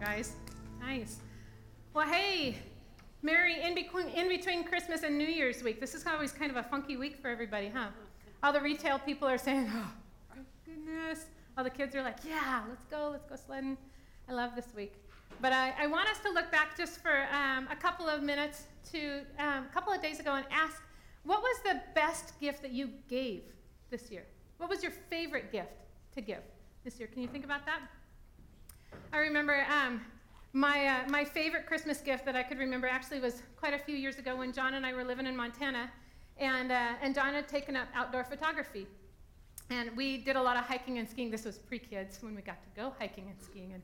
guys. 0.00 0.32
Nice. 0.80 1.16
Well, 1.92 2.06
hey, 2.06 2.56
Merry 3.22 3.60
in 3.60 3.74
between, 3.74 4.08
in 4.08 4.28
between 4.28 4.62
Christmas 4.62 5.02
and 5.02 5.18
New 5.18 5.26
Year's 5.26 5.62
week. 5.62 5.80
This 5.80 5.94
is 5.94 6.06
always 6.06 6.30
kind 6.30 6.50
of 6.50 6.56
a 6.56 6.62
funky 6.62 6.96
week 6.96 7.16
for 7.20 7.28
everybody, 7.28 7.68
huh? 7.68 7.88
All 8.42 8.52
the 8.52 8.60
retail 8.60 9.00
people 9.00 9.26
are 9.26 9.38
saying, 9.38 9.68
oh, 9.72 9.90
goodness. 10.64 11.26
All 11.56 11.64
the 11.64 11.70
kids 11.70 11.96
are 11.96 12.02
like, 12.02 12.18
yeah, 12.24 12.62
let's 12.68 12.84
go, 12.84 13.08
let's 13.10 13.26
go 13.26 13.34
sledding. 13.34 13.76
I 14.28 14.32
love 14.34 14.52
this 14.54 14.68
week. 14.76 14.94
But 15.42 15.52
I, 15.52 15.74
I 15.78 15.86
want 15.88 16.08
us 16.08 16.18
to 16.20 16.30
look 16.30 16.50
back 16.52 16.76
just 16.76 17.02
for 17.02 17.26
um, 17.32 17.66
a 17.70 17.76
couple 17.76 18.08
of 18.08 18.22
minutes 18.22 18.64
to 18.92 19.22
um, 19.38 19.64
a 19.68 19.74
couple 19.74 19.92
of 19.92 20.00
days 20.00 20.20
ago 20.20 20.34
and 20.34 20.46
ask, 20.52 20.80
what 21.24 21.42
was 21.42 21.56
the 21.64 21.80
best 21.96 22.38
gift 22.40 22.62
that 22.62 22.70
you 22.70 22.90
gave 23.08 23.42
this 23.90 24.10
year? 24.10 24.24
What 24.58 24.70
was 24.70 24.82
your 24.82 24.92
favorite 25.10 25.50
gift 25.50 25.72
to 26.14 26.20
give 26.20 26.42
this 26.84 27.00
year? 27.00 27.08
Can 27.08 27.22
you 27.22 27.28
think 27.28 27.44
about 27.44 27.66
that? 27.66 27.80
I 29.12 29.18
remember 29.18 29.64
um, 29.70 30.00
my, 30.52 30.86
uh, 30.86 31.08
my 31.08 31.24
favorite 31.24 31.66
Christmas 31.66 32.00
gift 32.00 32.24
that 32.24 32.36
I 32.36 32.42
could 32.42 32.58
remember 32.58 32.86
actually 32.86 33.20
was 33.20 33.42
quite 33.56 33.74
a 33.74 33.78
few 33.78 33.96
years 33.96 34.18
ago 34.18 34.36
when 34.36 34.52
John 34.52 34.74
and 34.74 34.84
I 34.84 34.92
were 34.92 35.04
living 35.04 35.26
in 35.26 35.36
Montana, 35.36 35.90
and, 36.38 36.70
uh, 36.70 36.92
and 37.02 37.14
John 37.14 37.34
had 37.34 37.48
taken 37.48 37.74
up 37.74 37.88
outdoor 37.94 38.24
photography. 38.24 38.86
And 39.70 39.94
we 39.96 40.18
did 40.18 40.36
a 40.36 40.42
lot 40.42 40.56
of 40.56 40.64
hiking 40.64 40.98
and 40.98 41.08
skiing. 41.08 41.30
This 41.30 41.44
was 41.44 41.58
pre 41.58 41.78
kids 41.78 42.18
when 42.22 42.34
we 42.34 42.42
got 42.42 42.62
to 42.62 42.68
go 42.80 42.92
hiking 42.98 43.28
and 43.28 43.42
skiing 43.42 43.72
and, 43.72 43.82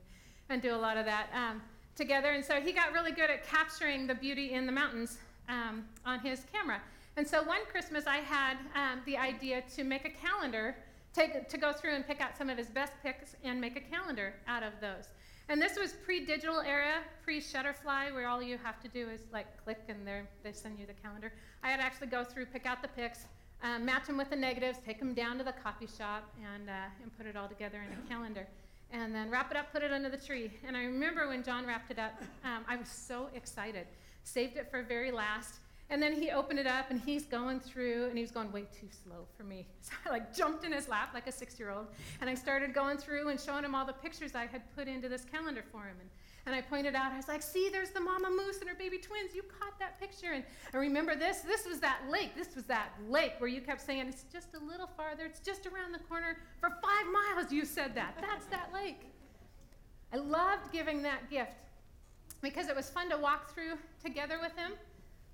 and 0.49 0.63
do 0.63 0.75
a 0.75 0.77
lot 0.77 0.97
of 0.97 1.05
that 1.05 1.29
um, 1.35 1.61
together. 1.97 2.31
And 2.31 2.45
so 2.45 2.61
he 2.61 2.73
got 2.73 2.93
really 2.93 3.13
good 3.13 3.31
at 3.31 3.47
capturing 3.47 4.07
the 4.07 4.15
beauty 4.15 4.53
in 4.53 4.67
the 4.67 4.73
mountains 4.73 5.19
um, 5.49 5.85
on 6.07 6.21
his 6.21 6.45
camera. 6.53 6.81
And 7.17 7.27
so 7.27 7.43
one 7.43 7.61
Christmas, 7.71 8.07
I 8.07 8.19
had 8.19 8.57
um, 8.75 9.01
the 9.05 9.17
idea 9.17 9.63
to 9.77 9.85
make 9.85 10.05
a 10.05 10.11
calendar, 10.11 10.77
take, 11.15 11.49
to 11.49 11.59
go 11.59 11.73
through 11.73 11.95
and 11.95 12.07
pick 12.07 12.21
out 12.21 12.37
some 12.37 12.51
of 12.51 12.59
his 12.59 12.69
best 12.69 12.93
picks 13.03 13.37
and 13.45 13.61
make 13.61 13.77
a 13.77 13.81
calendar 13.81 14.35
out 14.47 14.63
of 14.63 14.73
those. 14.81 15.09
And 15.49 15.61
this 15.61 15.79
was 15.79 15.93
pre-digital 15.93 16.61
era, 16.61 17.03
pre-Shutterfly, 17.23 18.15
where 18.15 18.27
all 18.29 18.43
you 18.43 18.59
have 18.63 18.81
to 18.81 18.89
do 18.89 19.09
is 19.11 19.21
like 19.33 19.47
click 19.63 19.81
and 19.89 20.07
they 20.07 20.23
they 20.43 20.53
send 20.53 20.79
you 20.79 20.87
the 20.87 20.95
calendar. 20.95 21.33
I 21.63 21.69
had 21.69 21.79
to 21.79 21.83
actually 21.83 22.07
go 22.07 22.25
through, 22.25 22.47
pick 22.47 22.65
out 22.65 22.81
the 22.81 22.89
pics, 22.89 23.27
um, 23.63 23.85
match 23.85 24.07
them 24.07 24.17
with 24.17 24.31
the 24.31 24.37
negatives, 24.37 24.79
take 24.85 24.99
them 24.99 25.15
down 25.15 25.39
to 25.39 25.45
the 25.45 25.53
coffee 25.53 25.89
shop, 25.99 26.25
and, 26.55 26.69
uh, 26.69 27.03
and 27.03 27.17
put 27.17 27.27
it 27.27 27.37
all 27.37 27.49
together 27.49 27.79
in 27.79 27.93
a 27.93 28.09
calendar. 28.09 28.47
And 28.91 29.15
then 29.15 29.31
wrap 29.31 29.51
it 29.51 29.57
up, 29.57 29.73
put 29.73 29.83
it 29.83 29.93
under 29.93 30.09
the 30.09 30.17
tree. 30.17 30.51
And 30.67 30.77
I 30.77 30.85
remember 30.85 31.29
when 31.29 31.43
John 31.43 31.67
wrapped 31.67 31.91
it 31.91 31.99
up, 31.99 32.13
um, 32.45 32.65
I 32.69 32.77
was 32.77 32.89
so 32.89 33.29
excited. 33.35 33.87
Saved 34.23 34.57
it 34.57 34.71
for 34.71 34.83
very 34.83 35.11
last. 35.11 35.57
And 35.91 36.03
then 36.03 36.15
he 36.15 36.31
opened 36.31 36.59
it 36.59 36.67
up 36.67 36.91
and 36.91 37.01
he's 37.01 37.27
going 37.27 37.61
through 37.61 38.07
and 38.07 38.17
he 38.17 38.23
was 38.23 38.31
going 38.31 38.51
way 38.51 38.63
too 38.73 38.89
slow 39.05 39.27
for 39.37 39.45
me. 39.45 39.67
So 39.83 39.93
I 40.07 40.11
like 40.11 40.35
jumped 40.35 40.65
in 40.65 40.73
his 40.73 40.89
lap 40.89 41.11
like 41.13 41.27
a 41.27 41.33
six 41.33 41.59
year 41.59 41.71
old 41.71 41.87
and 42.21 42.31
I 42.31 42.35
started 42.35 42.73
going 42.73 42.97
through 42.97 43.29
and 43.29 43.39
showing 43.39 43.65
him 43.65 43.75
all 43.75 43.85
the 43.85 43.93
pictures 43.93 44.35
I 44.35 44.47
had 44.47 44.63
put 44.75 44.89
into 44.89 45.11
this 45.11 45.25
calendar 45.25 45.63
for 45.71 45.83
him. 45.83 45.97
And, 46.01 46.09
and 46.47 46.55
I 46.55 46.63
pointed 46.63 46.95
out, 46.95 47.13
I 47.13 47.17
was 47.17 47.29
like, 47.29 47.43
see, 47.43 47.69
there's 47.71 47.91
the 47.91 48.01
mama 48.01 48.31
moose 48.31 48.61
and 48.61 48.69
her 48.69 48.75
baby 48.75 48.99
twins. 48.99 49.35
You 49.35 49.43
caught 49.43 49.79
that 49.79 50.01
picture. 50.01 50.33
And 50.33 50.43
I 50.73 50.79
remember 50.79 51.15
this. 51.15 51.41
This 51.41 51.67
was 51.67 51.81
that 51.81 52.01
lake. 52.11 52.35
This 52.35 52.55
was 52.55 52.65
that 52.65 52.93
lake 53.09 53.35
where 53.39 53.49
you 53.49 53.61
kept 53.61 53.83
saying, 53.83 54.09
it's 54.09 54.25
just 54.33 54.55
a 54.55 54.65
little 54.65 54.89
farther. 54.97 55.27
It's 55.27 55.41
just 55.41 55.67
around 55.67 55.93
the 55.93 56.01
corner. 56.01 56.39
For 56.61 56.71
five 56.71 57.07
miles, 57.13 57.53
you 57.53 57.65
said 57.65 57.95
that. 57.95 58.17
That's 58.21 58.47
that 58.47 58.71
lake. 58.73 59.03
I 60.13 60.17
loved 60.17 60.73
giving 60.73 61.03
that 61.03 61.31
gift 61.31 61.53
because 62.41 62.69
it 62.69 62.77
was 62.77 62.89
fun 62.89 63.11
to 63.11 63.19
walk 63.19 63.53
through 63.53 63.79
together 64.03 64.39
with 64.41 64.57
him 64.57 64.73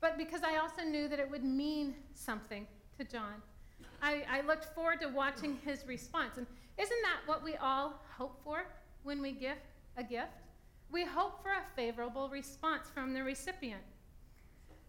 but 0.01 0.17
because 0.17 0.43
I 0.43 0.57
also 0.57 0.83
knew 0.83 1.09
that 1.09 1.19
it 1.19 1.31
would 1.31 1.45
mean 1.45 1.95
something 2.15 2.67
to 2.99 3.05
John. 3.05 3.43
I, 4.03 4.25
I 4.31 4.41
looked 4.43 4.75
forward 4.75 5.01
to 5.03 5.09
watching 5.09 5.59
his 5.65 5.87
response. 5.87 6.39
And 6.39 6.47
isn't 6.79 7.03
that 7.03 7.21
what 7.27 7.43
we 7.43 7.57
all 7.57 8.01
hope 8.17 8.41
for 8.43 8.65
when 9.03 9.21
we 9.21 9.33
give 9.33 9.59
a 9.97 10.03
gift? 10.03 10.33
We 10.91 11.05
hope 11.05 11.43
for 11.43 11.51
a 11.51 11.63
favorable 11.77 12.29
response 12.29 12.89
from 12.93 13.13
the 13.13 13.23
recipient. 13.23 13.83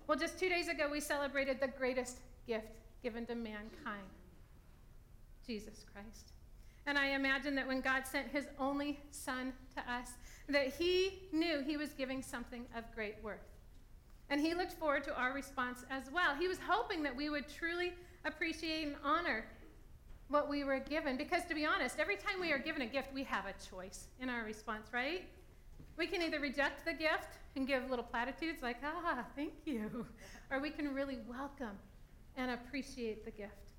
Well, 0.08 0.18
just 0.18 0.40
two 0.40 0.50
days 0.50 0.68
ago, 0.68 0.90
we 0.90 1.00
celebrated 1.00 1.60
the 1.60 1.68
greatest 1.68 2.18
gift 2.48 2.68
given 3.04 3.26
to 3.28 3.36
mankind 3.36 4.08
Jesus 5.46 5.86
Christ. 5.94 6.32
And 6.86 6.98
I 6.98 7.10
imagine 7.10 7.56
that 7.56 7.68
when 7.68 7.82
God 7.82 8.08
sent 8.08 8.28
his 8.30 8.46
only 8.58 9.00
son 9.12 9.54
to 9.76 9.92
us, 9.92 10.12
that 10.50 10.74
he 10.74 11.20
knew 11.32 11.62
he 11.62 11.78
was 11.78 11.92
giving 11.94 12.22
something 12.22 12.66
of 12.76 12.84
great 12.96 13.16
worth. 13.22 13.51
And 14.32 14.40
he 14.40 14.54
looked 14.54 14.72
forward 14.72 15.04
to 15.04 15.16
our 15.16 15.34
response 15.34 15.84
as 15.90 16.10
well. 16.10 16.34
He 16.40 16.48
was 16.48 16.58
hoping 16.66 17.04
that 17.04 17.14
we 17.14 17.30
would 17.30 17.50
truly 17.50 17.94
appreciate 18.24 18.88
and 18.88 18.96
honor 19.04 19.46
what 20.30 20.50
we 20.50 20.64
were 20.64 20.80
given. 20.80 21.18
Because 21.18 21.44
to 21.50 21.54
be 21.54 21.66
honest, 21.66 22.00
every 22.00 22.16
time 22.16 22.40
we 22.40 22.54
are 22.54 22.58
given 22.58 22.82
a 22.82 22.86
gift, 22.86 23.14
we 23.14 23.26
have 23.26 23.44
a 23.46 23.54
choice 23.70 24.08
in 24.22 24.30
our 24.30 24.46
response, 24.46 24.88
right? 24.94 25.26
We 25.98 26.08
can 26.08 26.22
either 26.22 26.40
reject 26.40 26.86
the 26.86 26.94
gift 26.94 27.40
and 27.58 27.68
give 27.68 27.90
little 27.90 28.06
platitudes 28.06 28.64
like, 28.64 28.78
ah, 28.86 29.26
thank 29.36 29.52
you, 29.66 30.06
or 30.50 30.62
we 30.62 30.70
can 30.70 30.94
really 30.94 31.20
welcome 31.28 31.78
and 32.38 32.52
appreciate 32.52 33.26
the 33.26 33.32
gift. 33.32 33.74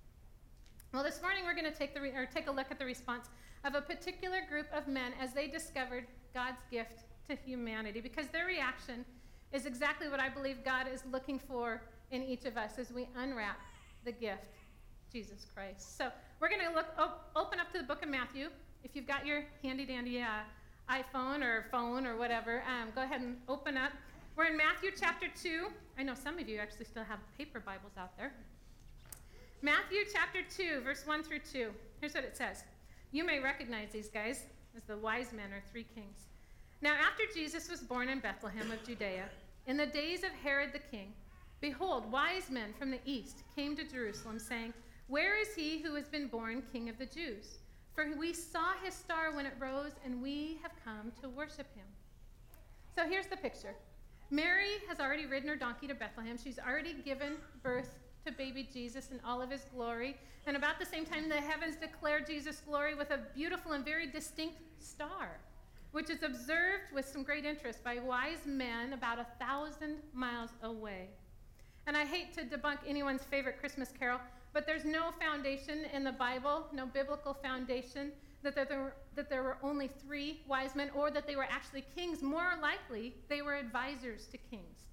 Well, 0.93 1.03
this 1.03 1.23
morning 1.23 1.45
we're 1.47 1.55
going 1.55 1.73
to 1.73 1.77
take, 1.77 1.95
the 1.95 2.03
re- 2.03 2.11
or 2.11 2.27
take 2.27 2.49
a 2.49 2.53
look 2.53 2.67
at 2.71 2.79
the 2.79 2.85
response 2.85 3.31
of 3.65 3.75
a 3.75 3.81
particular 3.81 4.43
group 4.47 4.67
of 4.75 4.87
men 4.87 5.13
as 5.19 5.33
they 5.33 5.47
discovered 5.47 6.07
God's 6.35 6.61
gift 6.71 7.05
to 7.31 7.37
humanity 7.37 8.03
because 8.03 8.27
their 8.29 8.45
reaction 8.45 9.07
is 9.53 9.67
exactly 9.67 10.09
what 10.09 10.21
I 10.21 10.29
believe 10.29 10.65
God 10.65 10.87
is 10.93 11.03
looking 11.11 11.39
for 11.39 11.83
in 12.11 12.23
each 12.23 12.45
of 12.45 12.57
us 12.57 12.79
as 12.79 12.91
we 12.91 13.09
unwrap 13.17 13.59
the 14.05 14.13
gift, 14.13 14.59
Jesus 15.13 15.47
Christ. 15.55 15.97
So 15.97 16.09
we're 16.41 16.49
going 16.49 16.67
to 16.67 16.75
look 16.75 16.87
op- 16.99 17.31
open 17.37 17.61
up 17.61 17.71
to 17.73 17.79
the 17.79 17.85
book 17.85 18.03
of 18.03 18.09
Matthew. 18.09 18.49
If 18.83 18.97
you've 18.97 19.07
got 19.07 19.27
your 19.27 19.45
handy 19.63 19.87
dandy 19.87 20.23
uh, 20.23 20.27
iPhone 20.91 21.43
or 21.43 21.67
phone 21.71 22.07
or 22.07 22.17
whatever, 22.17 22.63
um, 22.63 22.89
go 22.95 23.03
ahead 23.03 23.21
and 23.21 23.37
open 23.49 23.77
up. 23.77 23.93
We're 24.37 24.47
in 24.47 24.57
Matthew 24.57 24.91
chapter 24.99 25.27
2. 25.43 25.67
I 25.99 26.03
know 26.03 26.15
some 26.15 26.39
of 26.39 26.49
you 26.49 26.59
actually 26.59 26.87
still 26.87 27.05
have 27.05 27.19
paper 27.37 27.61
Bibles 27.61 27.93
out 27.99 28.17
there. 28.17 28.33
Matthew 29.61 30.01
chapter 30.13 30.41
2, 30.43 30.81
verse 30.81 31.07
1 31.07 31.23
through 31.23 31.41
2. 31.53 31.71
Here's 32.01 32.15
what 32.15 32.25
it 32.25 32.37
says. 32.37 32.65
You 33.13 33.25
may 33.25 33.39
recognize 33.41 33.91
these 33.93 34.09
guys 34.09 34.45
as 34.77 34.83
the 34.85 34.97
wise 34.97 35.33
men 35.33 35.53
or 35.53 35.63
three 35.71 35.87
kings. 35.95 36.27
Now, 36.81 36.95
after 36.95 37.23
Jesus 37.33 37.71
was 37.71 37.81
born 37.81 38.09
in 38.09 38.19
Bethlehem 38.19 38.73
of 38.73 38.83
Judea, 38.85 39.29
in 39.67 39.77
the 39.77 39.87
days 39.87 40.25
of 40.25 40.31
Herod 40.43 40.73
the 40.73 40.79
king, 40.79 41.13
behold, 41.61 42.11
wise 42.11 42.51
men 42.51 42.73
from 42.79 42.91
the 42.91 43.01
east 43.05 43.45
came 43.55 43.77
to 43.77 43.85
Jerusalem, 43.85 44.39
saying, 44.39 44.73
Where 45.09 45.41
is 45.41 45.55
he 45.55 45.79
who 45.79 45.95
has 45.95 46.09
been 46.09 46.27
born 46.27 46.63
king 46.73 46.89
of 46.89 46.99
the 46.99 47.07
Jews? 47.07 47.59
For 47.95 48.07
we 48.19 48.33
saw 48.33 48.73
his 48.83 48.95
star 48.95 49.35
when 49.35 49.47
it 49.47 49.55
rose, 49.59 49.93
and 50.05 50.23
we 50.23 50.59
have 50.63 50.73
come 50.85 51.13
to 51.21 51.29
worship 51.29 51.67
him. 51.77 51.85
So 52.97 53.07
here's 53.07 53.27
the 53.27 53.37
picture 53.37 53.75
Mary 54.31 54.79
has 54.89 54.99
already 54.99 55.27
ridden 55.27 55.49
her 55.49 55.57
donkey 55.57 55.87
to 55.87 55.95
Bethlehem. 55.95 56.39
She's 56.43 56.59
already 56.59 56.95
given 56.95 57.35
birth 57.63 57.99
to 58.27 58.33
baby 58.33 58.69
Jesus 58.73 59.11
in 59.11 59.21
all 59.25 59.43
of 59.43 59.51
his 59.51 59.65
glory. 59.75 60.17
And 60.47 60.57
about 60.57 60.81
the 60.81 60.87
same 60.87 61.05
time, 61.05 61.29
the 61.29 61.41
heavens 61.41 61.77
declare 61.77 62.21
Jesus' 62.21 62.63
glory 62.67 62.95
with 62.95 63.11
a 63.11 63.21
beautiful 63.35 63.73
and 63.73 63.85
very 63.85 64.07
distinct 64.07 64.57
star 64.81 65.39
which 65.93 66.11
is 66.11 66.23
observed 66.23 66.85
with 66.93 67.07
some 67.07 67.23
great 67.23 67.45
interest 67.45 67.85
by 67.85 67.99
wise 67.99 68.45
men 68.47 68.93
about 68.93 69.19
a 69.19 69.27
thousand 69.39 69.99
miles 70.13 70.51
away. 70.63 71.09
And 71.87 71.97
I 71.97 72.05
hate 72.05 72.33
to 72.35 72.43
debunk 72.43 72.79
anyone's 72.87 73.23
favorite 73.23 73.59
Christmas 73.59 73.93
carol, 73.99 74.21
but 74.53 74.67
there's 74.67 74.85
no 74.85 75.11
foundation 75.21 75.87
in 75.93 76.05
the 76.05 76.13
Bible, 76.13 76.67
no 76.73 76.87
biblical 76.87 77.35
foundation, 77.35 78.13
that 78.43 78.55
there, 78.55 78.67
were, 78.79 78.95
that 79.15 79.31
there 79.31 79.43
were 79.43 79.59
only 79.63 79.89
three 79.89 80.41
wise 80.49 80.75
men 80.75 80.91
or 80.95 81.11
that 81.11 81.27
they 81.27 81.37
were 81.37 81.47
actually 81.49 81.85
kings. 81.95 82.23
More 82.23 82.53
likely, 82.61 83.15
they 83.29 83.43
were 83.43 83.55
advisors 83.55 84.27
to 84.29 84.39
kings. 84.51 84.87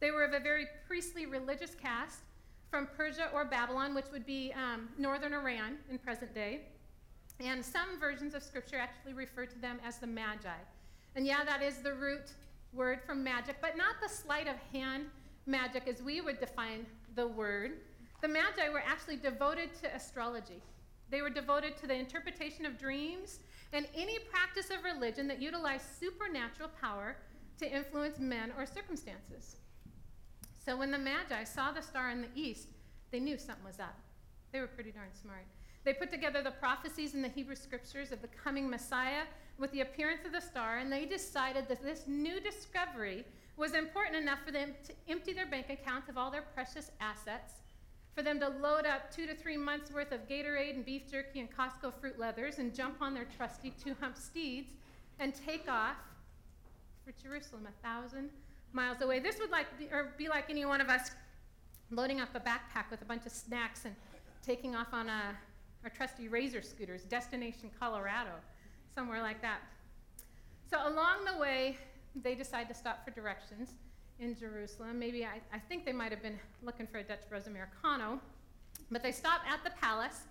They 0.00 0.10
were 0.10 0.24
of 0.24 0.34
a 0.34 0.40
very 0.40 0.66
priestly 0.86 1.26
religious 1.26 1.74
caste 1.74 2.20
from 2.70 2.88
Persia 2.96 3.30
or 3.32 3.44
Babylon, 3.44 3.94
which 3.94 4.06
would 4.12 4.26
be 4.26 4.52
um, 4.52 4.88
northern 4.98 5.32
Iran 5.32 5.78
in 5.90 5.98
present 5.98 6.34
day. 6.34 6.60
And 7.40 7.64
some 7.64 8.00
versions 8.00 8.34
of 8.34 8.42
Scripture 8.42 8.78
actually 8.78 9.12
refer 9.12 9.46
to 9.46 9.58
them 9.58 9.78
as 9.84 9.98
the 9.98 10.06
Magi. 10.06 10.48
And 11.14 11.26
yeah, 11.26 11.44
that 11.44 11.62
is 11.62 11.78
the 11.78 11.94
root 11.94 12.32
word 12.72 13.00
from 13.06 13.22
magic, 13.22 13.56
but 13.60 13.76
not 13.76 13.96
the 14.02 14.08
sleight 14.08 14.48
of 14.48 14.56
hand 14.72 15.06
magic 15.46 15.86
as 15.88 16.02
we 16.02 16.20
would 16.20 16.40
define 16.40 16.86
the 17.14 17.26
word. 17.26 17.72
The 18.22 18.28
Magi 18.28 18.68
were 18.70 18.82
actually 18.84 19.16
devoted 19.16 19.74
to 19.82 19.94
astrology, 19.94 20.62
they 21.10 21.22
were 21.22 21.30
devoted 21.30 21.76
to 21.78 21.86
the 21.86 21.94
interpretation 21.94 22.66
of 22.66 22.78
dreams 22.78 23.38
and 23.72 23.86
any 23.94 24.18
practice 24.18 24.70
of 24.70 24.84
religion 24.84 25.28
that 25.28 25.40
utilized 25.40 25.84
supernatural 26.00 26.70
power 26.80 27.16
to 27.58 27.70
influence 27.70 28.18
men 28.18 28.52
or 28.56 28.66
circumstances. 28.66 29.56
So 30.64 30.76
when 30.76 30.90
the 30.90 30.98
Magi 30.98 31.44
saw 31.44 31.70
the 31.70 31.82
star 31.82 32.10
in 32.10 32.22
the 32.22 32.28
east, 32.34 32.68
they 33.12 33.20
knew 33.20 33.38
something 33.38 33.64
was 33.64 33.78
up. 33.78 33.96
They 34.52 34.60
were 34.60 34.66
pretty 34.66 34.90
darn 34.90 35.10
smart. 35.20 35.46
They 35.86 35.94
put 35.94 36.10
together 36.10 36.42
the 36.42 36.50
prophecies 36.50 37.14
in 37.14 37.22
the 37.22 37.28
Hebrew 37.28 37.54
scriptures 37.54 38.10
of 38.10 38.20
the 38.20 38.26
coming 38.26 38.68
Messiah 38.68 39.22
with 39.56 39.70
the 39.70 39.82
appearance 39.82 40.26
of 40.26 40.32
the 40.32 40.40
star, 40.40 40.78
and 40.78 40.92
they 40.92 41.04
decided 41.04 41.68
that 41.68 41.80
this 41.80 42.08
new 42.08 42.40
discovery 42.40 43.24
was 43.56 43.72
important 43.72 44.16
enough 44.16 44.40
for 44.44 44.50
them 44.50 44.74
to 44.84 44.92
empty 45.08 45.32
their 45.32 45.46
bank 45.46 45.70
accounts 45.70 46.08
of 46.08 46.18
all 46.18 46.28
their 46.28 46.42
precious 46.42 46.90
assets, 47.00 47.54
for 48.16 48.24
them 48.24 48.40
to 48.40 48.48
load 48.48 48.84
up 48.84 49.14
two 49.14 49.28
to 49.28 49.34
three 49.36 49.56
months 49.56 49.92
worth 49.92 50.10
of 50.10 50.26
Gatorade 50.28 50.74
and 50.74 50.84
beef 50.84 51.08
jerky 51.08 51.38
and 51.38 51.48
Costco 51.56 51.94
fruit 51.94 52.18
leathers 52.18 52.58
and 52.58 52.74
jump 52.74 53.00
on 53.00 53.14
their 53.14 53.28
trusty 53.36 53.72
two 53.82 53.94
hump 54.00 54.16
steeds 54.16 54.72
and 55.20 55.32
take 55.46 55.68
off 55.68 55.98
for 57.04 57.12
Jerusalem, 57.22 57.68
a 57.68 57.86
thousand 57.86 58.30
miles 58.72 59.00
away. 59.02 59.20
This 59.20 59.38
would 59.38 59.50
like 59.50 59.66
be, 59.78 59.86
or 59.92 60.14
be 60.18 60.28
like 60.28 60.50
any 60.50 60.64
one 60.64 60.80
of 60.80 60.88
us 60.88 61.12
loading 61.92 62.20
up 62.20 62.30
a 62.34 62.40
backpack 62.40 62.90
with 62.90 63.02
a 63.02 63.04
bunch 63.04 63.24
of 63.24 63.30
snacks 63.30 63.84
and 63.84 63.94
taking 64.44 64.74
off 64.74 64.88
on 64.92 65.08
a, 65.08 65.36
our 65.84 65.90
trusty 65.90 66.28
razor 66.28 66.62
scooters, 66.62 67.02
destination 67.04 67.70
Colorado, 67.78 68.32
somewhere 68.94 69.22
like 69.22 69.40
that. 69.42 69.60
So 70.70 70.78
along 70.88 71.24
the 71.24 71.38
way, 71.38 71.78
they 72.22 72.34
decide 72.34 72.68
to 72.68 72.74
stop 72.74 73.04
for 73.04 73.10
directions 73.10 73.70
in 74.18 74.36
Jerusalem. 74.36 74.98
Maybe 74.98 75.24
I, 75.24 75.40
I 75.52 75.58
think 75.58 75.84
they 75.84 75.92
might 75.92 76.10
have 76.10 76.22
been 76.22 76.38
looking 76.62 76.86
for 76.86 76.98
a 76.98 77.02
Dutch 77.02 77.20
Bros 77.28 77.46
Americano, 77.46 78.20
but 78.90 79.02
they 79.02 79.12
stop 79.12 79.42
at 79.48 79.62
the 79.64 79.70
palace 79.80 80.22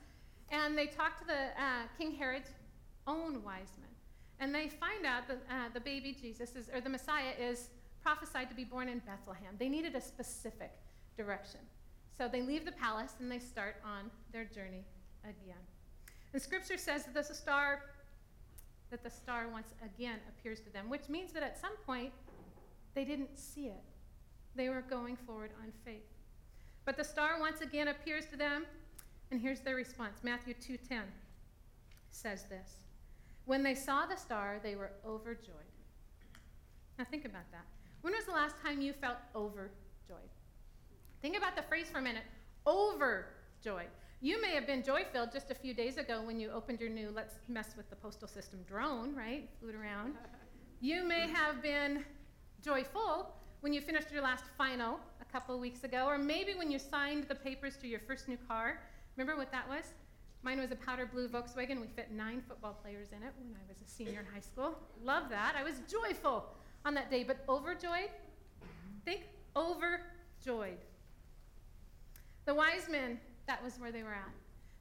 and 0.49 0.77
they 0.77 0.87
talk 0.87 1.19
to 1.19 1.25
the 1.25 1.33
uh, 1.33 1.83
King 1.97 2.11
Herod's 2.11 2.49
own 3.07 3.43
wise 3.43 3.71
men. 3.79 3.89
And 4.39 4.53
they 4.53 4.67
find 4.67 5.05
out 5.05 5.27
that 5.27 5.41
uh, 5.49 5.69
the 5.73 5.79
baby 5.79 6.15
Jesus 6.19 6.55
is, 6.55 6.69
or 6.73 6.81
the 6.81 6.89
Messiah 6.89 7.31
is 7.39 7.69
prophesied 8.03 8.49
to 8.49 8.55
be 8.55 8.63
born 8.63 8.89
in 8.89 8.99
Bethlehem. 8.99 9.55
They 9.57 9.69
needed 9.69 9.95
a 9.95 10.01
specific 10.01 10.71
direction. 11.17 11.61
So 12.17 12.27
they 12.27 12.41
leave 12.41 12.65
the 12.65 12.71
palace 12.71 13.13
and 13.19 13.31
they 13.31 13.39
start 13.39 13.77
on 13.83 14.11
their 14.31 14.45
journey 14.45 14.83
again. 15.25 15.61
And 16.33 16.41
scripture 16.41 16.77
says 16.77 17.05
that 17.05 17.13
the 17.13 17.33
star 17.33 17.81
that 18.91 19.03
the 19.03 19.09
star 19.09 19.47
once 19.51 19.73
again 19.83 20.19
appears 20.29 20.59
to 20.61 20.69
them, 20.71 20.89
which 20.89 21.09
means 21.09 21.33
that 21.33 21.43
at 21.43 21.59
some 21.59 21.75
point 21.85 22.11
they 22.93 23.03
didn't 23.03 23.37
see 23.37 23.65
it. 23.65 23.83
They 24.55 24.69
were 24.69 24.81
going 24.81 25.17
forward 25.17 25.51
on 25.61 25.71
faith. 25.83 26.05
But 26.85 26.95
the 26.95 27.03
star 27.03 27.39
once 27.39 27.61
again 27.61 27.87
appears 27.87 28.25
to 28.27 28.37
them, 28.37 28.65
and 29.31 29.41
here's 29.41 29.59
their 29.61 29.75
response. 29.75 30.23
Matthew 30.23 30.53
2:10 30.53 31.03
says 32.11 32.45
this. 32.45 32.79
When 33.45 33.63
they 33.63 33.75
saw 33.75 34.05
the 34.05 34.15
star, 34.15 34.59
they 34.61 34.75
were 34.75 34.91
overjoyed. 35.05 35.71
Now 36.97 37.05
think 37.05 37.25
about 37.25 37.49
that. 37.51 37.65
When 38.01 38.13
was 38.13 38.25
the 38.25 38.31
last 38.31 38.55
time 38.63 38.81
you 38.81 38.93
felt 38.93 39.17
overjoyed? 39.35 40.29
Think 41.21 41.35
about 41.37 41.55
the 41.55 41.63
phrase 41.63 41.89
for 41.89 41.97
a 41.97 42.01
minute. 42.01 42.23
Overjoyed. 42.67 43.89
You 44.21 44.41
may 44.41 44.55
have 44.55 44.65
been 44.65 44.81
joy 44.81 45.03
filled 45.11 45.31
just 45.31 45.51
a 45.51 45.55
few 45.55 45.73
days 45.73 45.97
ago 45.97 46.21
when 46.21 46.39
you 46.39 46.49
opened 46.49 46.79
your 46.79 46.89
new 46.89 47.11
Let's 47.13 47.35
Mess 47.47 47.73
with 47.75 47.89
the 47.89 47.95
Postal 47.95 48.27
System 48.27 48.59
drone, 48.67 49.13
right? 49.13 49.49
Flew 49.59 49.69
it 49.69 49.75
around. 49.75 50.15
You 50.81 51.03
may 51.07 51.29
have 51.29 51.63
been 51.63 52.03
joyful 52.61 53.33
when 53.61 53.73
you 53.73 53.79
finished 53.79 54.11
your 54.11 54.21
last 54.21 54.43
final 54.57 54.99
a 55.21 55.25
couple 55.31 55.57
weeks 55.57 55.83
ago, 55.85 56.05
or 56.05 56.17
maybe 56.17 56.53
when 56.53 56.69
you 56.69 56.77
signed 56.77 57.23
the 57.27 57.33
papers 57.33 57.77
to 57.77 57.87
your 57.87 58.01
first 58.01 58.27
new 58.27 58.37
car. 58.47 58.81
Remember 59.15 59.37
what 59.37 59.51
that 59.51 59.67
was? 59.67 59.85
Mine 60.43 60.59
was 60.59 60.71
a 60.71 60.75
powder 60.75 61.09
blue 61.11 61.27
Volkswagen. 61.29 61.79
We 61.81 61.87
fit 61.87 62.11
nine 62.11 62.43
football 62.45 62.73
players 62.73 63.07
in 63.13 63.23
it 63.23 63.33
when 63.39 63.55
I 63.55 63.63
was 63.67 63.77
a 63.77 63.89
senior 63.89 64.19
in 64.19 64.25
high 64.31 64.41
school. 64.41 64.77
Love 65.01 65.29
that. 65.29 65.55
I 65.57 65.63
was 65.63 65.75
joyful 65.89 66.45
on 66.85 66.93
that 66.93 67.09
day, 67.09 67.23
but 67.23 67.37
overjoyed? 67.49 68.09
Think 69.05 69.23
overjoyed. 69.55 70.77
The 72.45 72.53
wise 72.53 72.87
men 72.91 73.17
that 73.47 73.63
was 73.63 73.79
where 73.79 73.91
they 73.91 74.03
were 74.03 74.13
at. 74.13 74.31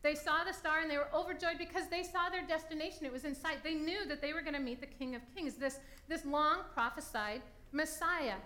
They 0.02 0.14
saw 0.14 0.44
the 0.44 0.52
star 0.52 0.81
and 0.81 0.90
they 0.90 0.99
were 0.99 1.08
overjoyed 1.14 1.56
because 1.58 1.88
they 1.88 2.02
saw 2.02 2.28
their 2.28 2.46
destination. 2.46 3.06
It 3.06 3.12
was 3.12 3.25
in 3.25 3.34
sight. 3.34 3.64
They 3.64 3.75
knew 3.75 4.05
that 4.06 4.20
they 4.20 4.34
were 4.34 4.43
going 4.43 4.55
to 4.55 4.61
meet 4.61 4.81
the 4.81 4.87
King 4.87 5.14
of 5.14 5.22
Kings, 5.34 5.55
this, 5.55 5.78
this 6.08 6.26
long 6.26 6.58
prophesied 6.75 7.40
Messiah. 7.72 8.37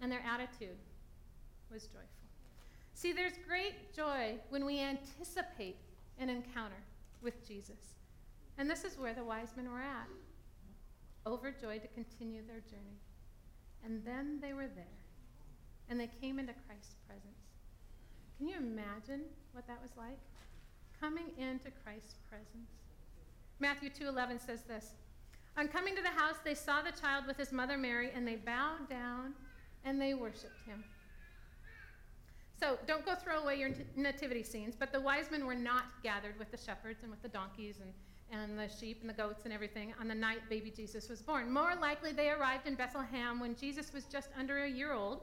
And 0.00 0.10
their 0.10 0.22
attitude 0.26 0.76
was 1.70 1.84
joyful. 1.84 2.08
See, 2.94 3.12
there's 3.12 3.34
great 3.46 3.94
joy 3.94 4.36
when 4.48 4.64
we 4.64 4.80
anticipate 4.80 5.76
an 6.18 6.30
encounter 6.30 6.82
with 7.20 7.46
Jesus. 7.46 7.96
And 8.56 8.70
this 8.70 8.84
is 8.84 8.96
where 8.98 9.12
the 9.12 9.24
wise 9.24 9.50
men 9.54 9.70
were 9.70 9.80
at, 9.80 10.08
overjoyed 11.26 11.82
to 11.82 11.88
continue 11.88 12.40
their 12.46 12.60
journey. 12.60 12.96
And 13.84 14.02
then 14.04 14.38
they 14.40 14.54
were 14.54 14.66
there, 14.66 14.96
and 15.90 16.00
they 16.00 16.08
came 16.20 16.38
into 16.38 16.54
Christ's 16.66 16.96
presence. 17.06 17.55
Can 18.38 18.48
you 18.48 18.56
imagine 18.56 19.22
what 19.52 19.66
that 19.66 19.80
was 19.80 19.90
like? 19.96 20.18
Coming 21.00 21.30
into 21.38 21.70
Christ's 21.82 22.16
presence. 22.28 22.70
Matthew 23.58 23.90
2:11 23.90 24.38
says 24.38 24.62
this. 24.64 24.92
On 25.56 25.68
coming 25.68 25.96
to 25.96 26.02
the 26.02 26.10
house, 26.10 26.36
they 26.44 26.54
saw 26.54 26.82
the 26.82 26.92
child 26.92 27.26
with 27.26 27.38
his 27.38 27.50
mother 27.50 27.78
Mary, 27.78 28.10
and 28.14 28.28
they 28.28 28.36
bowed 28.36 28.88
down 28.90 29.34
and 29.84 30.00
they 30.00 30.12
worshiped 30.12 30.66
him. 30.66 30.84
So 32.58 32.78
don't 32.86 33.04
go 33.06 33.14
throw 33.14 33.42
away 33.42 33.58
your 33.58 33.70
nativity 33.96 34.42
scenes, 34.42 34.74
but 34.78 34.92
the 34.92 35.00
wise 35.00 35.30
men 35.30 35.46
were 35.46 35.54
not 35.54 35.84
gathered 36.02 36.38
with 36.38 36.50
the 36.50 36.56
shepherds 36.56 37.02
and 37.02 37.10
with 37.10 37.22
the 37.22 37.28
donkeys 37.28 37.78
and, 37.80 37.92
and 38.30 38.58
the 38.58 38.68
sheep 38.68 38.98
and 39.00 39.08
the 39.08 39.14
goats 39.14 39.44
and 39.44 39.52
everything 39.52 39.94
on 40.00 40.08
the 40.08 40.14
night 40.14 40.40
baby 40.50 40.70
Jesus 40.70 41.08
was 41.08 41.22
born. 41.22 41.50
More 41.50 41.74
likely, 41.80 42.12
they 42.12 42.30
arrived 42.30 42.66
in 42.66 42.74
Bethlehem 42.74 43.40
when 43.40 43.54
Jesus 43.54 43.92
was 43.92 44.04
just 44.04 44.30
under 44.38 44.64
a 44.64 44.68
year 44.68 44.92
old 44.92 45.20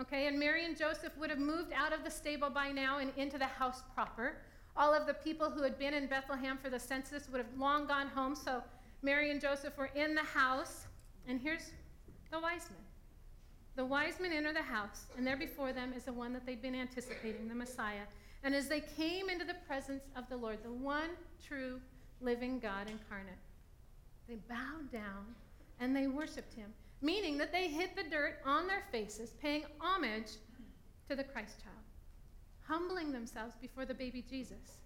Okay, 0.00 0.26
and 0.26 0.38
Mary 0.38 0.64
and 0.64 0.76
Joseph 0.76 1.16
would 1.18 1.30
have 1.30 1.38
moved 1.38 1.72
out 1.72 1.92
of 1.92 2.02
the 2.02 2.10
stable 2.10 2.50
by 2.50 2.72
now 2.72 2.98
and 2.98 3.12
into 3.16 3.38
the 3.38 3.46
house 3.46 3.82
proper. 3.94 4.38
All 4.76 4.92
of 4.92 5.06
the 5.06 5.14
people 5.14 5.50
who 5.50 5.62
had 5.62 5.78
been 5.78 5.94
in 5.94 6.08
Bethlehem 6.08 6.58
for 6.60 6.68
the 6.68 6.80
census 6.80 7.28
would 7.28 7.38
have 7.38 7.58
long 7.58 7.86
gone 7.86 8.08
home, 8.08 8.34
so 8.34 8.62
Mary 9.02 9.30
and 9.30 9.40
Joseph 9.40 9.78
were 9.78 9.90
in 9.94 10.16
the 10.16 10.22
house. 10.22 10.86
And 11.28 11.40
here's 11.40 11.70
the 12.32 12.40
wise 12.40 12.68
men. 12.70 12.80
The 13.76 13.84
wise 13.84 14.18
men 14.18 14.32
enter 14.32 14.52
the 14.52 14.62
house, 14.62 15.06
and 15.16 15.24
there 15.24 15.36
before 15.36 15.72
them 15.72 15.92
is 15.96 16.04
the 16.04 16.12
one 16.12 16.32
that 16.32 16.44
they'd 16.44 16.62
been 16.62 16.74
anticipating, 16.74 17.48
the 17.48 17.54
Messiah. 17.54 18.06
And 18.42 18.52
as 18.54 18.68
they 18.68 18.80
came 18.80 19.30
into 19.30 19.44
the 19.44 19.56
presence 19.66 20.02
of 20.16 20.28
the 20.28 20.36
Lord, 20.36 20.58
the 20.64 20.72
one 20.72 21.10
true 21.46 21.80
living 22.20 22.58
God 22.58 22.90
incarnate, 22.90 23.34
they 24.28 24.36
bowed 24.48 24.90
down 24.92 25.34
and 25.80 25.94
they 25.94 26.06
worshiped 26.06 26.54
him 26.54 26.72
meaning 27.04 27.36
that 27.36 27.52
they 27.52 27.68
hit 27.68 27.94
the 27.94 28.02
dirt 28.02 28.38
on 28.46 28.66
their 28.66 28.82
faces, 28.90 29.34
paying 29.40 29.64
homage 29.78 30.32
to 31.08 31.14
the 31.14 31.22
Christ 31.22 31.62
child, 31.62 31.76
humbling 32.66 33.12
themselves 33.12 33.54
before 33.60 33.84
the 33.84 33.92
baby 33.92 34.24
Jesus. 34.28 34.78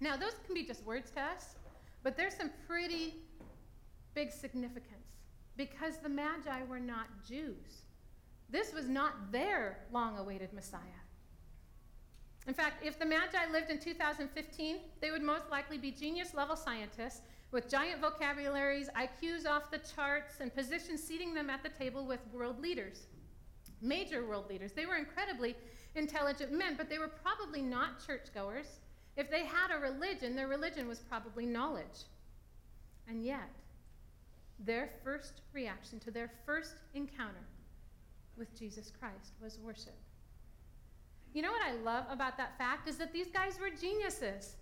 Now, 0.00 0.16
those 0.16 0.32
can 0.46 0.54
be 0.54 0.64
just 0.64 0.82
words 0.84 1.10
to 1.10 1.20
us, 1.20 1.56
but 2.02 2.16
there's 2.16 2.34
some 2.34 2.50
pretty 2.66 3.16
big 4.14 4.32
significance 4.32 5.10
because 5.58 5.98
the 5.98 6.08
Magi 6.08 6.64
were 6.68 6.80
not 6.80 7.06
Jews. 7.28 7.82
This 8.48 8.72
was 8.72 8.88
not 8.88 9.30
their 9.30 9.80
long 9.92 10.16
awaited 10.18 10.54
Messiah. 10.54 10.80
In 12.46 12.54
fact, 12.54 12.82
if 12.82 12.98
the 12.98 13.04
Magi 13.04 13.52
lived 13.52 13.70
in 13.70 13.78
2015, 13.78 14.76
they 15.02 15.10
would 15.10 15.22
most 15.22 15.50
likely 15.50 15.76
be 15.76 15.90
genius 15.90 16.32
level 16.32 16.56
scientists 16.56 17.20
with 17.52 17.68
giant 17.68 18.00
vocabularies, 18.00 18.88
IQs 18.96 19.46
off 19.46 19.70
the 19.70 19.80
charts, 19.94 20.40
and 20.40 20.54
positions 20.54 21.02
seating 21.02 21.34
them 21.34 21.50
at 21.50 21.62
the 21.62 21.68
table 21.68 22.06
with 22.06 22.20
world 22.32 22.60
leaders, 22.60 23.06
major 23.80 24.26
world 24.26 24.48
leaders. 24.48 24.72
They 24.72 24.86
were 24.86 24.96
incredibly 24.96 25.56
intelligent 25.94 26.52
men, 26.52 26.74
but 26.76 26.88
they 26.88 26.98
were 26.98 27.08
probably 27.08 27.62
not 27.62 28.04
churchgoers. 28.06 28.80
If 29.16 29.30
they 29.30 29.44
had 29.44 29.70
a 29.74 29.80
religion, 29.80 30.36
their 30.36 30.48
religion 30.48 30.86
was 30.86 31.00
probably 31.00 31.44
knowledge. 31.44 32.04
And 33.08 33.24
yet, 33.24 33.50
their 34.60 34.90
first 35.02 35.40
reaction 35.52 35.98
to 36.00 36.10
their 36.10 36.30
first 36.46 36.74
encounter 36.94 37.44
with 38.36 38.56
Jesus 38.56 38.92
Christ 38.98 39.32
was 39.42 39.58
worship. 39.58 39.96
You 41.32 41.42
know 41.42 41.52
what 41.52 41.62
I 41.66 41.74
love 41.82 42.04
about 42.10 42.36
that 42.36 42.58
fact 42.58 42.88
is 42.88 42.96
that 42.98 43.12
these 43.12 43.28
guys 43.28 43.58
were 43.60 43.70
geniuses. 43.70 44.56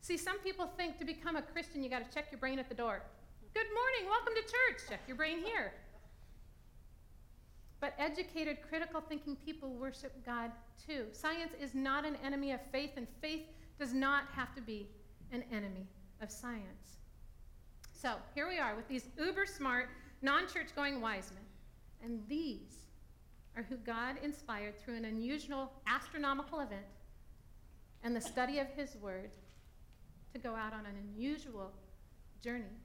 See, 0.00 0.16
some 0.16 0.38
people 0.38 0.66
think 0.76 0.98
to 0.98 1.04
become 1.04 1.36
a 1.36 1.42
Christian, 1.42 1.82
you 1.82 1.90
got 1.90 2.08
to 2.08 2.14
check 2.14 2.26
your 2.30 2.38
brain 2.38 2.58
at 2.58 2.68
the 2.68 2.74
door. 2.74 3.02
Good 3.54 3.66
morning, 3.74 4.10
welcome 4.10 4.34
to 4.34 4.42
church. 4.42 4.88
Check 4.88 5.00
your 5.06 5.16
brain 5.16 5.38
here. 5.44 5.72
But 7.80 7.94
educated, 7.98 8.58
critical 8.68 9.00
thinking 9.00 9.36
people 9.36 9.70
worship 9.70 10.12
God 10.24 10.50
too. 10.86 11.06
Science 11.12 11.52
is 11.60 11.74
not 11.74 12.04
an 12.04 12.16
enemy 12.24 12.52
of 12.52 12.60
faith, 12.72 12.92
and 12.96 13.06
faith 13.20 13.42
does 13.78 13.92
not 13.92 14.24
have 14.34 14.54
to 14.54 14.60
be 14.60 14.88
an 15.32 15.44
enemy 15.52 15.86
of 16.20 16.30
science. 16.30 16.98
So 17.92 18.14
here 18.34 18.48
we 18.48 18.58
are 18.58 18.74
with 18.74 18.88
these 18.88 19.08
uber 19.18 19.46
smart, 19.46 19.88
non 20.22 20.48
church 20.48 20.68
going 20.74 21.00
wise 21.00 21.30
men. 21.34 21.44
And 22.02 22.22
these 22.28 22.86
are 23.56 23.62
who 23.62 23.76
God 23.76 24.16
inspired 24.22 24.78
through 24.78 24.96
an 24.96 25.04
unusual 25.04 25.72
astronomical 25.86 26.60
event 26.60 26.86
and 28.04 28.14
the 28.14 28.20
study 28.20 28.58
of 28.58 28.68
His 28.68 28.96
Word 28.96 29.30
to 30.32 30.38
go 30.38 30.54
out 30.54 30.72
on 30.72 30.86
an 30.86 30.94
unusual 31.14 31.72
journey, 32.42 32.76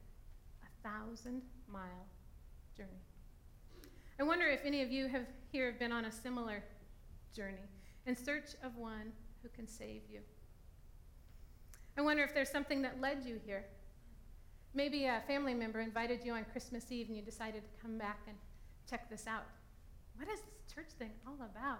a 0.64 0.88
thousand 0.88 1.42
mile 1.68 2.08
journey. 2.76 3.02
I 4.20 4.24
wonder 4.24 4.48
if 4.48 4.62
any 4.66 4.82
of 4.82 4.92
you 4.92 5.08
have 5.08 5.26
here 5.52 5.66
have 5.68 5.80
been 5.80 5.92
on 5.92 6.06
a 6.06 6.12
similar 6.12 6.64
journey 7.36 7.68
in 8.06 8.16
search 8.16 8.52
of 8.64 8.76
one 8.78 9.12
who 9.42 9.50
can 9.50 9.68
save 9.68 10.02
you. 10.12 10.20
I 11.98 12.02
wonder 12.02 12.24
if 12.24 12.34
there's 12.34 12.50
something 12.50 12.82
that 12.82 13.02
led 13.02 13.24
you 13.26 13.40
here. 13.46 13.66
Maybe 14.74 15.06
a 15.06 15.22
family 15.28 15.54
member 15.54 15.82
invited 15.82 16.24
you 16.24 16.34
on 16.34 16.46
Christmas 16.52 16.92
Eve 16.92 17.08
and 17.08 17.18
you 17.18 17.24
decided 17.24 17.64
to 17.64 17.82
come 17.82 17.98
back 17.98 18.22
and 18.28 18.36
check 18.90 19.10
this 19.10 19.28
out. 19.28 19.46
What 20.18 20.28
is 20.28 20.40
this 20.40 20.74
church 20.74 20.90
thing 20.98 21.12
all 21.28 21.36
about? 21.36 21.80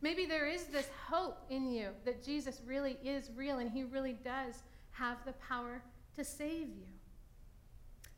Maybe 0.00 0.26
there 0.26 0.46
is 0.46 0.66
this 0.66 0.88
hope 1.08 1.38
in 1.50 1.66
you 1.66 1.88
that 2.04 2.22
Jesus 2.22 2.60
really 2.66 2.98
is 3.02 3.30
real 3.34 3.58
and 3.58 3.70
he 3.70 3.84
really 3.84 4.12
does 4.12 4.62
have 4.94 5.18
the 5.24 5.32
power 5.34 5.82
to 6.16 6.24
save 6.24 6.68
you. 6.68 6.86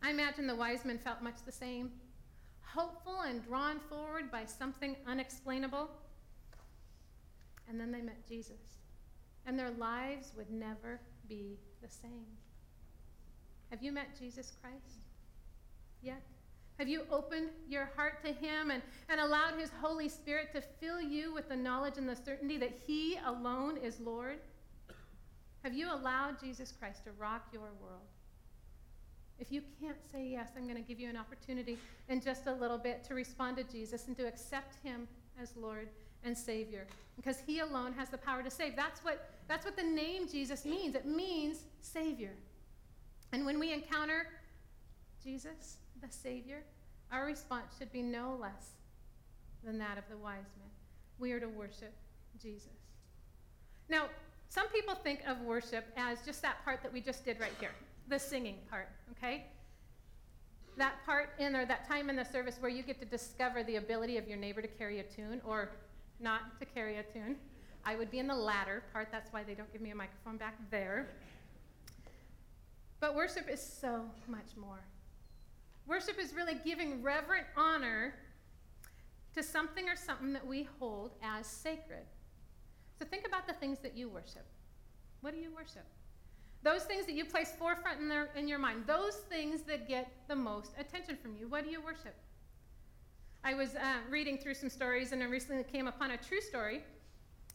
I 0.03 0.11
imagine 0.11 0.47
the 0.47 0.57
wise 0.57 0.85
men 0.85 0.99
felt 0.99 1.23
much 1.23 1.37
the 1.45 1.53
same 1.53 1.91
hopeful 2.77 3.23
and 3.23 3.43
drawn 3.43 3.81
forward 3.89 4.31
by 4.31 4.45
something 4.45 4.97
unexplainable. 5.07 5.89
And 7.69 7.81
then 7.81 7.91
they 7.91 8.03
met 8.03 8.27
Jesus, 8.29 8.79
and 9.47 9.59
their 9.59 9.71
lives 9.71 10.33
would 10.37 10.51
never 10.51 11.01
be 11.29 11.59
the 11.83 11.89
same. 11.89 12.27
Have 13.71 13.83
you 13.83 13.91
met 13.93 14.19
Jesus 14.19 14.53
Christ 14.61 15.01
yet? 16.03 16.23
Have 16.79 16.89
you 16.89 17.03
opened 17.11 17.49
your 17.69 17.91
heart 17.97 18.23
to 18.25 18.33
Him 18.33 18.71
and, 18.71 18.83
and 19.09 19.21
allowed 19.21 19.59
His 19.59 19.71
Holy 19.81 20.09
Spirit 20.09 20.53
to 20.53 20.61
fill 20.61 21.01
you 21.01 21.33
with 21.33 21.49
the 21.49 21.57
knowledge 21.57 21.95
and 21.97 22.09
the 22.09 22.15
certainty 22.15 22.59
that 22.59 22.79
He 22.87 23.19
alone 23.27 23.79
is 23.79 23.99
Lord? 23.99 24.39
Have 25.67 25.75
you 25.75 25.93
allowed 25.93 26.39
Jesus 26.39 26.71
Christ 26.71 27.03
to 27.07 27.11
rock 27.19 27.49
your 27.53 27.73
world? 27.83 28.07
If 29.41 29.51
you 29.51 29.63
can't 29.81 29.97
say 30.13 30.25
yes, 30.25 30.51
I'm 30.57 30.63
going 30.63 30.77
to 30.77 30.89
give 30.89 31.01
you 31.01 31.11
an 31.11 31.17
opportunity 31.17 31.77
in 32.09 32.21
just 32.21 32.47
a 32.47 32.53
little 32.53 32.79
bit 32.79 33.03
to 33.09 33.15
respond 33.15 33.57
to 33.57 33.65
Jesus 33.65 34.07
and 34.07 34.17
to 34.17 34.29
accept 34.29 34.77
Him 34.85 35.09
as 35.43 35.57
Lord 35.57 35.89
and 36.23 36.39
Savior 36.39 36.87
because 37.17 37.41
He 37.45 37.59
alone 37.59 37.93
has 37.95 38.09
the 38.11 38.17
power 38.17 38.45
to 38.45 38.51
save. 38.51 38.77
That's 38.77 39.01
what, 39.01 39.29
that's 39.49 39.65
what 39.65 39.77
the 39.77 39.83
name 39.83 40.29
Jesus 40.29 40.65
means. 40.65 40.95
It 40.95 41.05
means 41.05 41.65
Savior. 41.81 42.35
And 43.33 43.45
when 43.45 43.59
we 43.59 43.73
encounter 43.73 44.29
Jesus, 45.21 45.79
the 46.01 46.09
Savior, 46.09 46.63
our 47.11 47.27
response 47.27 47.75
should 47.77 47.91
be 47.91 48.03
no 48.03 48.39
less 48.41 48.69
than 49.65 49.79
that 49.79 49.99
of 49.99 50.05
the 50.09 50.17
wise 50.17 50.47
men. 50.61 50.71
We 51.19 51.33
are 51.33 51.41
to 51.41 51.49
worship 51.49 51.93
Jesus. 52.41 52.69
Now, 53.89 54.05
some 54.49 54.69
people 54.69 54.95
think 54.95 55.21
of 55.27 55.41
worship 55.43 55.85
as 55.97 56.19
just 56.25 56.43
that 56.43 56.65
part 56.65 56.83
that 56.83 56.93
we 56.93 57.01
just 57.01 57.25
did 57.25 57.41
right 57.41 57.53
here, 57.61 57.73
the 58.09 58.19
singing 58.19 58.57
part, 58.71 58.89
okay? 59.13 59.47
That 60.77 60.95
part 61.05 61.31
in 61.39 61.57
or 61.57 61.65
that 61.67 61.89
time 61.89 62.11
in 62.11 62.17
the 62.17 62.25
service 62.25 62.57
where 62.61 62.71
you 62.71 62.83
get 62.83 63.01
to 63.01 63.07
discover 63.07 63.63
the 63.63 63.77
ability 63.77 64.19
of 64.19 64.29
your 64.29 64.39
neighbor 64.39 64.63
to 64.63 64.69
carry 64.69 65.01
a 65.01 65.03
tune 65.03 65.41
or 65.45 65.71
not 66.21 66.59
to 66.61 66.67
carry 66.67 66.99
a 66.99 67.03
tune. 67.03 67.37
I 67.85 67.97
would 67.97 68.11
be 68.11 68.19
in 68.19 68.27
the 68.27 68.35
latter 68.35 68.83
part, 68.93 69.09
that's 69.13 69.33
why 69.33 69.43
they 69.45 69.55
don't 69.55 69.73
give 69.73 69.81
me 69.81 69.91
a 69.91 69.95
microphone 69.95 70.37
back 70.37 70.55
there. 70.71 71.09
But 73.01 73.15
worship 73.15 73.49
is 73.49 73.61
so 73.61 74.05
much 74.27 74.57
more. 74.57 74.81
Worship 75.87 76.19
is 76.19 76.35
really 76.35 76.57
giving 76.65 77.03
reverent 77.03 77.47
honor 77.57 78.15
to 79.35 79.43
something 79.43 79.89
or 79.89 79.97
something 79.97 80.33
that 80.33 80.47
we 80.47 80.67
hold 80.81 81.13
as 81.23 81.47
sacred. 81.47 82.07
So 82.99 83.05
think 83.05 83.27
about 83.27 83.36
things 83.61 83.79
that 83.81 83.97
you 83.97 84.09
worship. 84.09 84.47
What 85.21 85.35
do 85.35 85.41
you 85.41 85.51
worship? 85.55 85.85
Those 86.63 86.83
things 86.83 87.07
that 87.07 87.15
you 87.15 87.25
place 87.25 87.53
forefront 87.59 88.01
in, 88.01 88.09
their, 88.09 88.29
in 88.37 88.49
your 88.49 88.59
mind, 88.59 88.85
those 88.87 89.17
things 89.29 89.63
that 89.63 89.89
get 89.89 90.11
the 90.29 90.37
most 90.37 90.73
attention 90.79 91.17
from 91.17 91.37
you. 91.37 91.49
What 91.49 91.65
do 91.65 91.71
you 91.71 91.81
worship? 91.81 92.15
I 93.45 93.55
was 93.55 93.77
uh, 93.77 93.99
reading 94.11 94.39
through 94.39 94.55
some 94.55 94.71
stories 94.71 95.13
and 95.13 95.23
I 95.23 95.27
recently 95.27 95.63
came 95.65 95.87
upon 95.87 96.11
a 96.11 96.17
true 96.17 96.41
story 96.41 96.83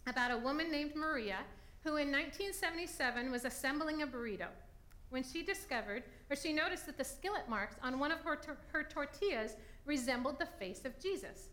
about 0.08 0.32
a 0.32 0.38
woman 0.38 0.72
named 0.72 0.96
Maria 0.96 1.40
who 1.84 1.98
in 1.98 2.12
1977 2.12 3.32
was 3.32 3.44
assembling 3.44 4.04
a 4.04 4.08
burrito 4.08 4.48
when 5.10 5.24
she 5.24 5.44
discovered, 5.44 6.04
or 6.30 6.36
she 6.36 6.54
noticed 6.54 6.86
that 6.86 6.98
the 6.98 7.04
skillet 7.04 7.50
marks 7.50 7.76
on 7.84 8.00
one 8.00 8.12
of 8.12 8.22
her, 8.22 8.40
her 8.72 8.84
tortillas 8.84 9.56
resembled 9.86 10.40
the 10.40 10.46
face 10.46 10.86
of 10.86 10.98
Jesus. 11.00 11.50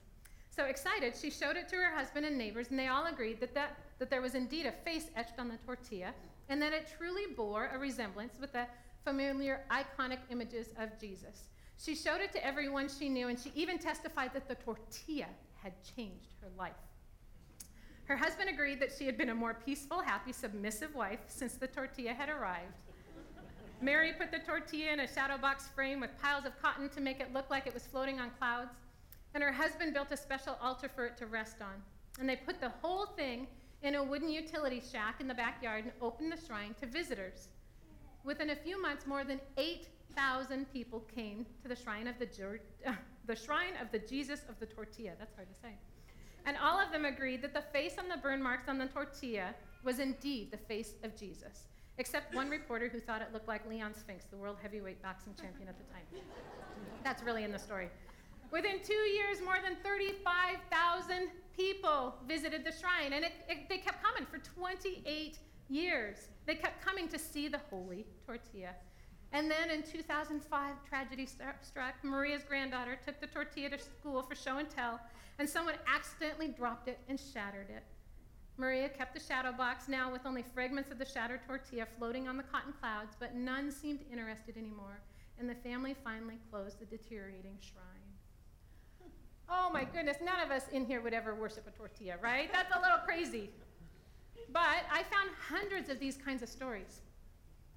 So 0.58 0.64
excited, 0.64 1.14
she 1.14 1.30
showed 1.30 1.56
it 1.56 1.68
to 1.68 1.76
her 1.76 1.94
husband 1.94 2.26
and 2.26 2.36
neighbors, 2.36 2.70
and 2.70 2.78
they 2.78 2.88
all 2.88 3.06
agreed 3.06 3.38
that, 3.38 3.54
that, 3.54 3.78
that 4.00 4.10
there 4.10 4.20
was 4.20 4.34
indeed 4.34 4.66
a 4.66 4.72
face 4.72 5.06
etched 5.14 5.38
on 5.38 5.46
the 5.46 5.56
tortilla, 5.64 6.12
and 6.48 6.60
that 6.60 6.72
it 6.72 6.92
truly 6.98 7.32
bore 7.36 7.70
a 7.72 7.78
resemblance 7.78 8.40
with 8.40 8.52
the 8.52 8.66
familiar 9.04 9.60
iconic 9.70 10.18
images 10.30 10.70
of 10.76 10.88
Jesus. 11.00 11.44
She 11.78 11.94
showed 11.94 12.20
it 12.20 12.32
to 12.32 12.44
everyone 12.44 12.88
she 12.88 13.08
knew, 13.08 13.28
and 13.28 13.38
she 13.38 13.52
even 13.54 13.78
testified 13.78 14.34
that 14.34 14.48
the 14.48 14.56
tortilla 14.56 15.28
had 15.62 15.74
changed 15.96 16.34
her 16.42 16.48
life. 16.58 16.72
Her 18.06 18.16
husband 18.16 18.50
agreed 18.50 18.80
that 18.80 18.90
she 18.98 19.06
had 19.06 19.16
been 19.16 19.28
a 19.28 19.36
more 19.36 19.54
peaceful, 19.64 20.00
happy, 20.00 20.32
submissive 20.32 20.92
wife 20.92 21.20
since 21.28 21.54
the 21.54 21.68
tortilla 21.68 22.14
had 22.14 22.28
arrived. 22.28 22.74
Mary 23.80 24.12
put 24.12 24.32
the 24.32 24.40
tortilla 24.40 24.92
in 24.92 24.98
a 24.98 25.14
shadow 25.14 25.38
box 25.38 25.68
frame 25.68 26.00
with 26.00 26.10
piles 26.20 26.44
of 26.44 26.60
cotton 26.60 26.88
to 26.88 27.00
make 27.00 27.20
it 27.20 27.32
look 27.32 27.48
like 27.48 27.68
it 27.68 27.74
was 27.74 27.86
floating 27.86 28.18
on 28.18 28.32
clouds. 28.40 28.72
And 29.34 29.42
her 29.42 29.52
husband 29.52 29.94
built 29.94 30.10
a 30.10 30.16
special 30.16 30.58
altar 30.62 30.88
for 30.88 31.06
it 31.06 31.16
to 31.18 31.26
rest 31.26 31.56
on. 31.60 31.82
And 32.18 32.28
they 32.28 32.36
put 32.36 32.60
the 32.60 32.72
whole 32.82 33.06
thing 33.06 33.46
in 33.82 33.94
a 33.94 34.02
wooden 34.02 34.28
utility 34.28 34.82
shack 34.92 35.20
in 35.20 35.28
the 35.28 35.34
backyard 35.34 35.84
and 35.84 35.92
opened 36.00 36.32
the 36.32 36.46
shrine 36.46 36.74
to 36.80 36.86
visitors. 36.86 37.48
Within 38.24 38.50
a 38.50 38.56
few 38.56 38.80
months, 38.80 39.06
more 39.06 39.24
than 39.24 39.40
8,000 39.56 40.72
people 40.72 41.00
came 41.14 41.46
to 41.62 41.68
the 41.68 41.76
shrine 41.76 42.08
of 42.08 42.18
the, 42.18 42.28
uh, 42.86 42.92
the 43.26 43.36
shrine 43.36 43.74
of 43.80 43.92
the 43.92 44.00
Jesus 44.00 44.40
of 44.48 44.58
the 44.58 44.66
tortilla. 44.66 45.12
That's 45.18 45.34
hard 45.34 45.48
to 45.48 45.60
say. 45.60 45.74
And 46.44 46.56
all 46.56 46.80
of 46.80 46.90
them 46.90 47.04
agreed 47.04 47.42
that 47.42 47.54
the 47.54 47.62
face 47.72 47.96
on 47.98 48.08
the 48.08 48.16
burn 48.16 48.42
marks 48.42 48.68
on 48.68 48.78
the 48.78 48.86
tortilla 48.86 49.54
was 49.84 49.98
indeed 49.98 50.50
the 50.50 50.56
face 50.56 50.94
of 51.04 51.16
Jesus 51.16 51.68
except 51.98 52.34
one 52.34 52.48
reporter 52.48 52.88
who 52.88 53.00
thought 53.00 53.20
it 53.20 53.28
looked 53.32 53.48
like 53.48 53.68
Leon 53.68 53.92
Spinks, 53.94 54.24
the 54.24 54.36
world 54.36 54.56
heavyweight 54.62 55.02
boxing 55.02 55.34
champion 55.34 55.68
at 55.68 55.76
the 55.76 55.84
time. 55.92 56.24
That's 57.04 57.22
really 57.22 57.44
in 57.44 57.52
the 57.52 57.58
story. 57.58 57.90
Within 58.50 58.80
two 58.82 58.94
years, 58.94 59.40
more 59.44 59.58
than 59.62 59.76
35,000 59.84 61.28
people 61.54 62.14
visited 62.26 62.64
the 62.64 62.72
shrine, 62.72 63.12
and 63.12 63.24
it, 63.24 63.32
it, 63.48 63.68
they 63.68 63.78
kept 63.78 64.02
coming 64.02 64.24
for 64.24 64.38
28 64.38 65.38
years. 65.68 66.28
They 66.46 66.54
kept 66.54 66.84
coming 66.84 67.08
to 67.08 67.18
see 67.18 67.48
the 67.48 67.60
holy 67.70 68.06
tortilla. 68.24 68.70
And 69.32 69.50
then 69.50 69.70
in 69.70 69.82
2005, 69.82 70.74
tragedy 70.88 71.26
struck. 71.26 71.94
Maria's 72.02 72.42
granddaughter 72.42 72.98
took 73.04 73.20
the 73.20 73.26
tortilla 73.26 73.70
to 73.70 73.78
school 73.78 74.22
for 74.22 74.34
show 74.34 74.56
and 74.56 74.70
tell, 74.70 74.98
and 75.38 75.48
someone 75.48 75.74
accidentally 75.86 76.48
dropped 76.48 76.88
it 76.88 76.98
and 77.08 77.20
shattered 77.20 77.68
it. 77.68 77.84
Maria 78.56 78.88
kept 78.88 79.14
the 79.14 79.20
shadow 79.20 79.52
box, 79.52 79.86
now 79.86 80.10
with 80.10 80.24
only 80.24 80.42
fragments 80.42 80.90
of 80.90 80.98
the 80.98 81.04
shattered 81.04 81.40
tortilla 81.46 81.86
floating 81.98 82.26
on 82.26 82.36
the 82.36 82.42
cotton 82.42 82.72
clouds, 82.80 83.14
but 83.20 83.34
none 83.34 83.70
seemed 83.70 84.00
interested 84.10 84.56
anymore, 84.56 85.00
and 85.38 85.48
the 85.48 85.54
family 85.54 85.94
finally 86.02 86.38
closed 86.50 86.80
the 86.80 86.86
deteriorating 86.86 87.58
shrine. 87.60 87.97
Oh 89.50 89.70
my 89.72 89.84
goodness, 89.84 90.18
none 90.22 90.40
of 90.40 90.50
us 90.50 90.68
in 90.72 90.84
here 90.84 91.00
would 91.00 91.14
ever 91.14 91.34
worship 91.34 91.66
a 91.66 91.70
tortilla, 91.70 92.14
right? 92.22 92.52
That's 92.52 92.74
a 92.74 92.80
little 92.80 92.98
crazy. 92.98 93.50
But 94.52 94.84
I 94.90 95.02
found 95.04 95.30
hundreds 95.48 95.88
of 95.88 95.98
these 95.98 96.16
kinds 96.16 96.42
of 96.42 96.48
stories. 96.48 97.00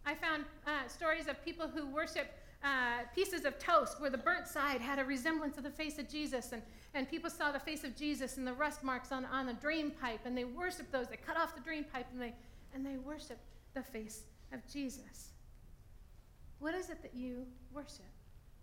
I 0.05 0.15
found 0.15 0.45
uh, 0.67 0.87
stories 0.87 1.27
of 1.27 1.43
people 1.45 1.67
who 1.67 1.85
worship 1.87 2.27
uh, 2.63 3.03
pieces 3.15 3.45
of 3.45 3.57
toast 3.57 3.99
where 4.01 4.09
the 4.09 4.17
burnt 4.17 4.47
side 4.47 4.81
had 4.81 4.99
a 4.99 5.05
resemblance 5.05 5.57
of 5.57 5.63
the 5.63 5.69
face 5.69 5.97
of 5.97 6.09
Jesus, 6.09 6.51
and, 6.51 6.61
and 6.93 7.09
people 7.09 7.29
saw 7.29 7.51
the 7.51 7.59
face 7.59 7.83
of 7.83 7.95
Jesus 7.95 8.37
and 8.37 8.45
the 8.45 8.53
rust 8.53 8.83
marks 8.83 9.11
on, 9.11 9.25
on 9.25 9.45
the 9.45 9.53
drain 9.53 9.91
pipe, 9.91 10.21
and 10.25 10.37
they 10.37 10.43
worshiped 10.43 10.91
those. 10.91 11.07
They 11.07 11.17
cut 11.17 11.37
off 11.37 11.55
the 11.55 11.61
drain 11.61 11.85
pipe 11.91 12.07
and 12.11 12.21
they, 12.21 12.33
and 12.73 12.85
they 12.85 12.97
worshiped 12.97 13.45
the 13.73 13.83
face 13.83 14.23
of 14.51 14.59
Jesus. 14.71 15.31
What 16.59 16.75
is 16.75 16.89
it 16.89 17.01
that 17.01 17.15
you 17.15 17.45
worship? 17.73 18.05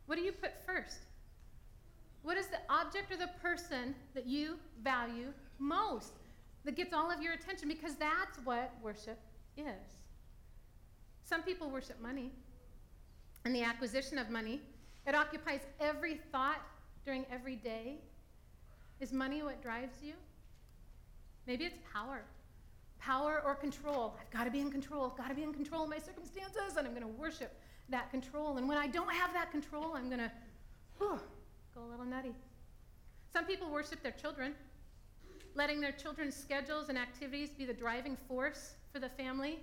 What 0.06 0.16
do 0.16 0.22
you 0.22 0.32
put 0.32 0.52
first? 0.64 0.98
What 2.22 2.36
is 2.36 2.46
the 2.48 2.58
object 2.68 3.10
or 3.12 3.16
the 3.16 3.30
person 3.40 3.94
that 4.14 4.26
you 4.26 4.58
value 4.82 5.32
most 5.58 6.12
that 6.64 6.76
gets 6.76 6.92
all 6.92 7.10
of 7.10 7.22
your 7.22 7.32
attention? 7.32 7.68
Because 7.68 7.94
that's 7.94 8.38
what 8.44 8.72
worship 8.82 9.18
is. 9.56 9.98
Some 11.24 11.42
people 11.42 11.70
worship 11.70 12.00
money 12.00 12.30
and 13.44 13.54
the 13.54 13.62
acquisition 13.62 14.18
of 14.18 14.30
money. 14.30 14.60
It 15.06 15.14
occupies 15.14 15.60
every 15.80 16.20
thought 16.32 16.60
during 17.04 17.24
every 17.30 17.56
day. 17.56 17.96
Is 19.00 19.12
money 19.12 19.42
what 19.42 19.62
drives 19.62 20.02
you? 20.02 20.12
Maybe 21.46 21.64
it's 21.64 21.78
power. 21.92 22.22
Power 22.98 23.42
or 23.44 23.54
control. 23.54 24.14
I've 24.20 24.30
got 24.30 24.44
to 24.44 24.50
be 24.50 24.60
in 24.60 24.70
control. 24.70 25.10
I've 25.10 25.16
got 25.16 25.28
to 25.28 25.34
be 25.34 25.44
in 25.44 25.54
control 25.54 25.84
of 25.84 25.88
my 25.88 25.98
circumstances, 25.98 26.76
and 26.76 26.86
I'm 26.86 26.92
going 26.92 27.06
to 27.06 27.20
worship 27.20 27.56
that 27.88 28.10
control. 28.10 28.58
And 28.58 28.68
when 28.68 28.76
I 28.76 28.86
don't 28.86 29.10
have 29.12 29.32
that 29.32 29.50
control, 29.50 29.94
I'm 29.94 30.08
going 30.08 30.20
to 30.20 30.30
go 31.78 31.88
a 31.88 31.90
little 31.90 32.04
nutty. 32.04 32.32
Some 33.32 33.44
people 33.44 33.70
worship 33.70 34.02
their 34.02 34.12
children, 34.12 34.54
letting 35.54 35.80
their 35.80 35.92
children's 35.92 36.34
schedules 36.34 36.88
and 36.88 36.98
activities 36.98 37.50
be 37.50 37.64
the 37.64 37.72
driving 37.72 38.16
force 38.26 38.74
for 38.92 38.98
the 38.98 39.08
family 39.10 39.60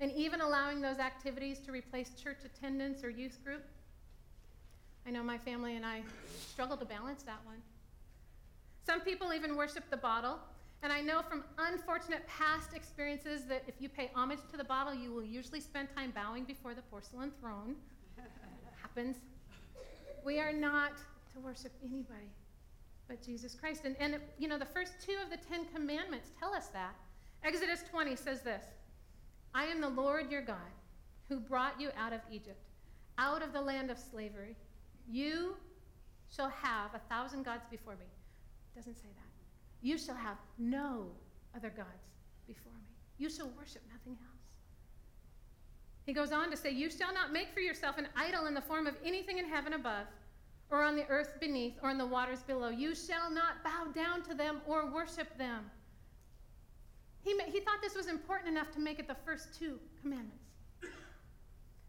and 0.00 0.12
even 0.12 0.40
allowing 0.40 0.80
those 0.80 0.98
activities 0.98 1.58
to 1.60 1.72
replace 1.72 2.10
church 2.10 2.38
attendance 2.44 3.04
or 3.04 3.10
youth 3.10 3.42
group. 3.44 3.62
I 5.06 5.10
know 5.10 5.22
my 5.22 5.38
family 5.38 5.76
and 5.76 5.84
I 5.84 6.02
struggle 6.52 6.76
to 6.76 6.84
balance 6.84 7.22
that 7.24 7.40
one. 7.44 7.60
Some 8.86 9.00
people 9.00 9.34
even 9.34 9.56
worship 9.56 9.84
the 9.90 9.96
bottle, 9.96 10.38
and 10.82 10.92
I 10.92 11.00
know 11.00 11.20
from 11.20 11.44
unfortunate 11.58 12.26
past 12.26 12.74
experiences 12.74 13.44
that 13.46 13.64
if 13.66 13.74
you 13.80 13.88
pay 13.88 14.10
homage 14.14 14.38
to 14.50 14.56
the 14.56 14.64
bottle, 14.64 14.94
you 14.94 15.12
will 15.12 15.24
usually 15.24 15.60
spend 15.60 15.88
time 15.94 16.12
bowing 16.14 16.44
before 16.44 16.74
the 16.74 16.82
porcelain 16.82 17.32
throne. 17.40 17.74
happens. 18.82 19.16
We 20.24 20.40
are 20.40 20.52
not 20.52 20.92
worship 21.38 21.72
anybody 21.82 22.30
but 23.08 23.24
Jesus 23.24 23.54
Christ. 23.54 23.82
And, 23.84 23.96
and, 23.98 24.18
you 24.38 24.46
know, 24.46 24.58
the 24.58 24.66
first 24.66 24.92
two 25.04 25.16
of 25.24 25.30
the 25.30 25.38
Ten 25.48 25.64
Commandments 25.74 26.30
tell 26.38 26.54
us 26.54 26.68
that. 26.68 26.94
Exodus 27.42 27.82
20 27.90 28.14
says 28.16 28.42
this 28.42 28.64
I 29.54 29.64
am 29.64 29.80
the 29.80 29.88
Lord 29.88 30.30
your 30.30 30.42
God 30.42 30.56
who 31.28 31.40
brought 31.40 31.80
you 31.80 31.90
out 31.96 32.12
of 32.12 32.20
Egypt, 32.30 32.60
out 33.16 33.42
of 33.42 33.52
the 33.52 33.60
land 33.60 33.90
of 33.90 33.98
slavery. 33.98 34.56
You 35.08 35.56
shall 36.34 36.50
have 36.50 36.94
a 36.94 36.98
thousand 37.08 37.44
gods 37.44 37.64
before 37.70 37.94
me. 37.94 38.04
It 38.04 38.78
doesn't 38.78 38.96
say 38.96 39.08
that. 39.08 39.24
You 39.80 39.96
shall 39.96 40.16
have 40.16 40.36
no 40.58 41.06
other 41.56 41.70
gods 41.70 42.04
before 42.46 42.72
me. 42.72 42.94
You 43.16 43.30
shall 43.30 43.50
worship 43.58 43.82
nothing 43.90 44.12
else. 44.12 44.38
He 46.04 46.12
goes 46.12 46.32
on 46.32 46.50
to 46.50 46.56
say, 46.56 46.70
You 46.70 46.90
shall 46.90 47.12
not 47.12 47.32
make 47.32 47.52
for 47.52 47.60
yourself 47.60 47.98
an 47.98 48.08
idol 48.16 48.46
in 48.46 48.54
the 48.54 48.60
form 48.60 48.86
of 48.86 48.94
anything 49.04 49.38
in 49.38 49.46
heaven 49.46 49.74
above, 49.74 50.06
or 50.70 50.82
on 50.82 50.96
the 50.96 51.06
earth 51.08 51.40
beneath, 51.40 51.74
or 51.82 51.90
in 51.90 51.98
the 51.98 52.06
waters 52.06 52.42
below. 52.42 52.68
You 52.68 52.94
shall 52.94 53.30
not 53.30 53.64
bow 53.64 53.86
down 53.94 54.22
to 54.24 54.34
them 54.34 54.60
or 54.66 54.90
worship 54.92 55.36
them. 55.38 55.70
He, 57.22 57.38
he 57.46 57.60
thought 57.60 57.78
this 57.82 57.94
was 57.94 58.08
important 58.08 58.50
enough 58.50 58.70
to 58.72 58.80
make 58.80 58.98
it 58.98 59.08
the 59.08 59.16
first 59.24 59.58
two 59.58 59.78
commandments. 60.00 60.44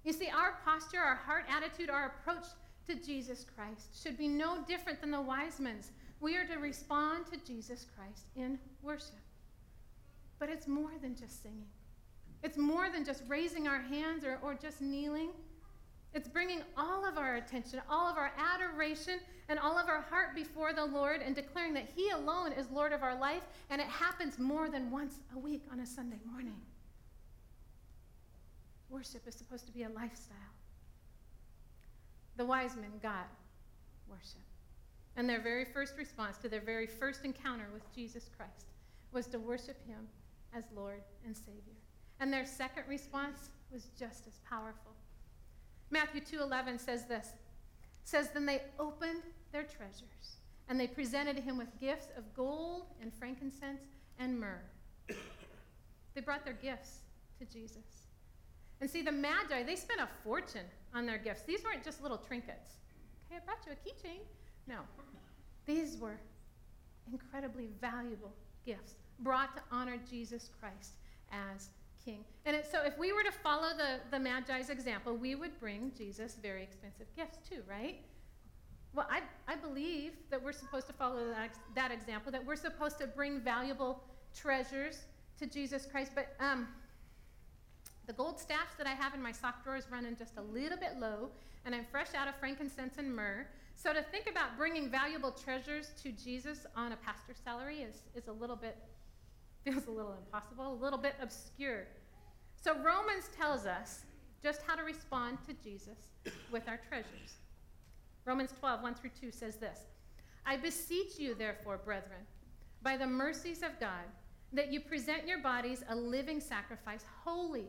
You 0.04 0.14
see, 0.14 0.30
our 0.30 0.60
posture, 0.64 1.00
our 1.00 1.16
heart 1.16 1.46
attitude, 1.50 1.90
our 1.90 2.16
approach 2.18 2.46
to 2.88 2.96
Jesus 2.96 3.46
Christ 3.56 4.02
should 4.02 4.18
be 4.18 4.28
no 4.28 4.64
different 4.68 5.02
than 5.02 5.12
the 5.12 5.22
wise 5.22 5.60
men's. 5.60 5.92
We 6.22 6.36
are 6.36 6.46
to 6.46 6.58
respond 6.58 7.26
to 7.32 7.38
Jesus 7.46 7.86
Christ 7.96 8.24
in 8.36 8.58
worship. 8.82 9.20
But 10.40 10.50
it's 10.50 10.68
more 10.68 10.92
than 11.02 11.16
just 11.16 11.44
singing, 11.44 11.68
it's 12.44 12.58
more 12.58 12.90
than 12.90 13.04
just 13.04 13.24
raising 13.28 13.68
our 13.68 13.82
hands 13.82 14.24
or, 14.24 14.40
or 14.42 14.54
just 14.54 14.82
kneeling. 14.82 15.30
It's 16.14 16.28
bringing 16.28 16.62
all 16.76 17.08
of 17.08 17.18
our 17.18 17.36
attention, 17.36 17.82
all 17.90 18.08
of 18.08 18.18
our 18.18 18.32
adoration, 18.38 19.20
and 19.48 19.60
all 19.60 19.78
of 19.78 19.88
our 19.88 20.02
heart 20.02 20.36
before 20.36 20.74
the 20.74 20.86
Lord 20.86 21.22
and 21.22 21.36
declaring 21.36 21.74
that 21.76 21.90
He 21.96 22.10
alone 22.10 22.52
is 22.52 22.68
Lord 22.72 22.94
of 22.94 23.04
our 23.04 23.20
life, 23.20 23.44
and 23.70 23.80
it 23.80 23.88
happens 23.88 24.40
more 24.40 24.70
than 24.70 24.90
once 24.90 25.20
a 25.36 25.40
week 25.40 25.64
on 25.72 25.80
a 25.80 25.86
Sunday 25.86 26.20
morning. 26.32 26.60
Worship 28.90 29.28
is 29.28 29.36
supposed 29.36 29.68
to 29.68 29.72
be 29.72 29.84
a 29.84 29.90
lifestyle. 29.90 30.38
The 32.38 32.46
wise 32.46 32.76
men 32.76 32.92
got 33.04 33.28
worship. 34.10 34.42
And 35.16 35.30
their 35.30 35.42
very 35.42 35.66
first 35.66 35.98
response 35.98 36.38
to 36.40 36.50
their 36.50 36.62
very 36.62 36.88
first 36.88 37.26
encounter 37.26 37.68
with 37.74 37.84
Jesus 37.94 38.30
Christ 38.36 38.66
was 39.12 39.28
to 39.28 39.38
worship 39.38 39.78
him 39.86 40.08
as 40.56 40.64
Lord 40.76 41.02
and 41.26 41.36
Savior. 41.36 41.76
And 42.20 42.32
their 42.32 42.46
second 42.46 42.84
response 42.88 43.50
was 43.72 43.90
just 43.98 44.28
as 44.28 44.40
powerful. 44.50 44.94
Matthew 45.92 46.22
2:11 46.22 46.80
says 46.80 47.06
this. 47.06 47.34
Says 48.04 48.30
then 48.32 48.46
they 48.46 48.62
opened 48.80 49.24
their 49.52 49.64
treasures 49.64 50.38
and 50.68 50.80
they 50.80 50.88
presented 50.88 51.38
him 51.40 51.58
with 51.58 51.68
gifts 51.80 52.08
of 52.18 52.34
gold 52.34 52.88
and 53.02 53.14
frankincense 53.14 53.82
and 54.20 54.40
myrrh. 54.40 54.62
they 56.14 56.22
brought 56.22 56.46
their 56.46 56.54
gifts 56.54 57.00
to 57.40 57.46
Jesus. 57.46 58.08
And 58.82 58.90
see 58.90 59.02
the 59.02 59.12
Magi, 59.12 59.64
they 59.64 59.76
spent 59.76 60.00
a 60.00 60.08
fortune 60.24 60.66
on 60.94 61.06
their 61.06 61.18
gifts. 61.18 61.44
These 61.44 61.64
weren't 61.64 61.84
just 61.84 62.02
little 62.02 62.18
trinkets. 62.18 62.76
Okay, 63.26 63.42
I 63.42 63.46
brought 63.46 63.66
you 63.66 63.74
a 63.74 63.76
keychain. 63.76 64.20
No. 64.68 64.80
These 65.66 65.98
were 65.98 66.20
incredibly 67.12 67.68
valuable 67.82 68.34
gifts 68.66 68.96
brought 69.20 69.56
to 69.56 69.62
honor 69.72 69.98
Jesus 70.10 70.50
Christ 70.60 70.94
as 71.32 71.70
king. 72.04 72.24
And 72.46 72.56
it, 72.56 72.66
so 72.72 72.84
if 72.84 72.98
we 72.98 73.14
were 73.14 73.24
to 73.24 73.32
follow 73.32 73.70
the, 73.76 74.00
the 74.12 74.18
Magi's 74.18 74.70
example, 74.70 75.16
we 75.16 75.36
would 75.36 75.60
bring 75.60 75.92
Jesus 75.98 76.38
very 76.42 76.64
expensive 76.64 77.08
gifts 77.16 77.38
too, 77.48 77.62
right? 77.70 78.02
Well, 78.94 79.08
I, 79.10 79.22
I 79.48 79.56
believe 79.56 80.14
that 80.32 80.44
we're 80.44 80.52
supposed 80.52 80.88
to 80.88 80.94
follow 80.94 81.28
that, 81.30 81.52
that 81.76 81.92
example, 81.92 82.32
that 82.32 82.46
we're 82.46 82.56
supposed 82.56 82.98
to 83.00 83.08
bring 83.08 83.40
valuable 83.40 84.04
treasures 84.36 85.04
to 85.38 85.46
Jesus 85.46 85.86
Christ. 85.86 86.12
But 86.16 86.36
um, 86.40 86.68
the 88.08 88.14
gold 88.14 88.40
staffs 88.40 88.74
that 88.78 88.88
I 88.88 88.94
have 88.94 89.14
in 89.14 89.22
my 89.22 89.32
sock 89.32 89.64
drawer 89.64 89.78
is 89.78 89.86
running 89.92 90.16
just 90.16 90.38
a 90.38 90.42
little 90.42 90.78
bit 90.78 91.00
low, 91.00 91.30
and 91.66 91.76
I'm 91.76 91.86
fresh 91.92 92.16
out 92.16 92.28
of 92.28 92.36
frankincense 92.36 92.98
and 92.98 93.16
myrrh. 93.16 93.46
So 93.76 93.94
to 93.94 94.02
think 94.02 94.28
about 94.30 94.58
bringing 94.58 94.90
valuable 94.90 95.32
treasures 95.32 95.92
to 96.04 96.12
Jesus 96.12 96.66
on 96.76 96.92
a 96.92 96.98
pastor's 96.98 97.38
salary 97.44 97.78
is, 97.78 98.02
is 98.16 98.28
a 98.28 98.32
little 98.32 98.56
bit 98.56 98.76
feels 99.64 99.88
a 99.88 99.92
little 99.92 100.14
impossible, 100.14 100.74
a 100.74 100.82
little 100.82 101.00
bit 101.00 101.16
obscure. 101.22 101.88
So 102.62 102.76
Romans 102.80 103.30
tells 103.38 103.66
us 103.66 104.02
just 104.44 104.62
how 104.66 104.76
to 104.76 104.84
respond 104.84 105.38
to 105.48 105.54
Jesus 105.64 105.98
with 106.52 106.68
our 106.68 106.80
treasures. 106.88 107.38
Romans 108.26 108.54
12, 108.60 108.84
1 108.84 108.96
through 108.96 109.12
2 109.20 109.32
says 109.32 109.56
this 109.56 109.80
I 110.46 110.58
beseech 110.58 111.18
you, 111.18 111.36
therefore, 111.36 111.80
brethren, 111.84 112.22
by 112.82 112.98
the 112.98 113.08
mercies 113.08 113.64
of 113.64 113.80
God, 113.80 114.06
that 114.54 114.72
you 114.72 114.80
present 114.80 115.28
your 115.28 115.40
bodies 115.40 115.84
a 115.90 115.96
living 115.96 116.40
sacrifice, 116.40 117.06
holy, 117.24 117.68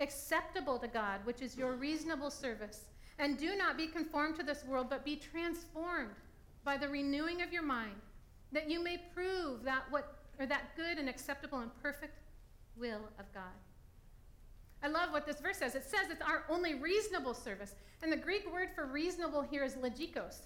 acceptable 0.00 0.78
to 0.78 0.88
God, 0.88 1.20
which 1.24 1.42
is 1.42 1.56
your 1.56 1.74
reasonable 1.74 2.30
service. 2.30 2.84
And 3.18 3.38
do 3.38 3.56
not 3.56 3.76
be 3.76 3.86
conformed 3.86 4.36
to 4.36 4.42
this 4.42 4.64
world, 4.64 4.86
but 4.88 5.04
be 5.04 5.16
transformed 5.16 6.14
by 6.64 6.76
the 6.76 6.88
renewing 6.88 7.42
of 7.42 7.52
your 7.52 7.62
mind, 7.62 8.00
that 8.52 8.70
you 8.70 8.82
may 8.82 8.98
prove 9.14 9.62
that 9.64 9.84
what 9.90 10.21
or 10.38 10.46
that 10.46 10.76
good 10.76 10.98
and 10.98 11.08
acceptable 11.08 11.58
and 11.58 11.70
perfect 11.82 12.18
will 12.76 13.00
of 13.18 13.32
God. 13.34 13.52
I 14.82 14.88
love 14.88 15.12
what 15.12 15.26
this 15.26 15.40
verse 15.40 15.58
says. 15.58 15.74
It 15.74 15.84
says 15.84 16.10
it's 16.10 16.22
our 16.22 16.44
only 16.48 16.74
reasonable 16.74 17.34
service. 17.34 17.74
And 18.02 18.10
the 18.10 18.16
Greek 18.16 18.52
word 18.52 18.70
for 18.74 18.86
reasonable 18.86 19.42
here 19.42 19.62
is 19.62 19.74
logikos, 19.76 20.40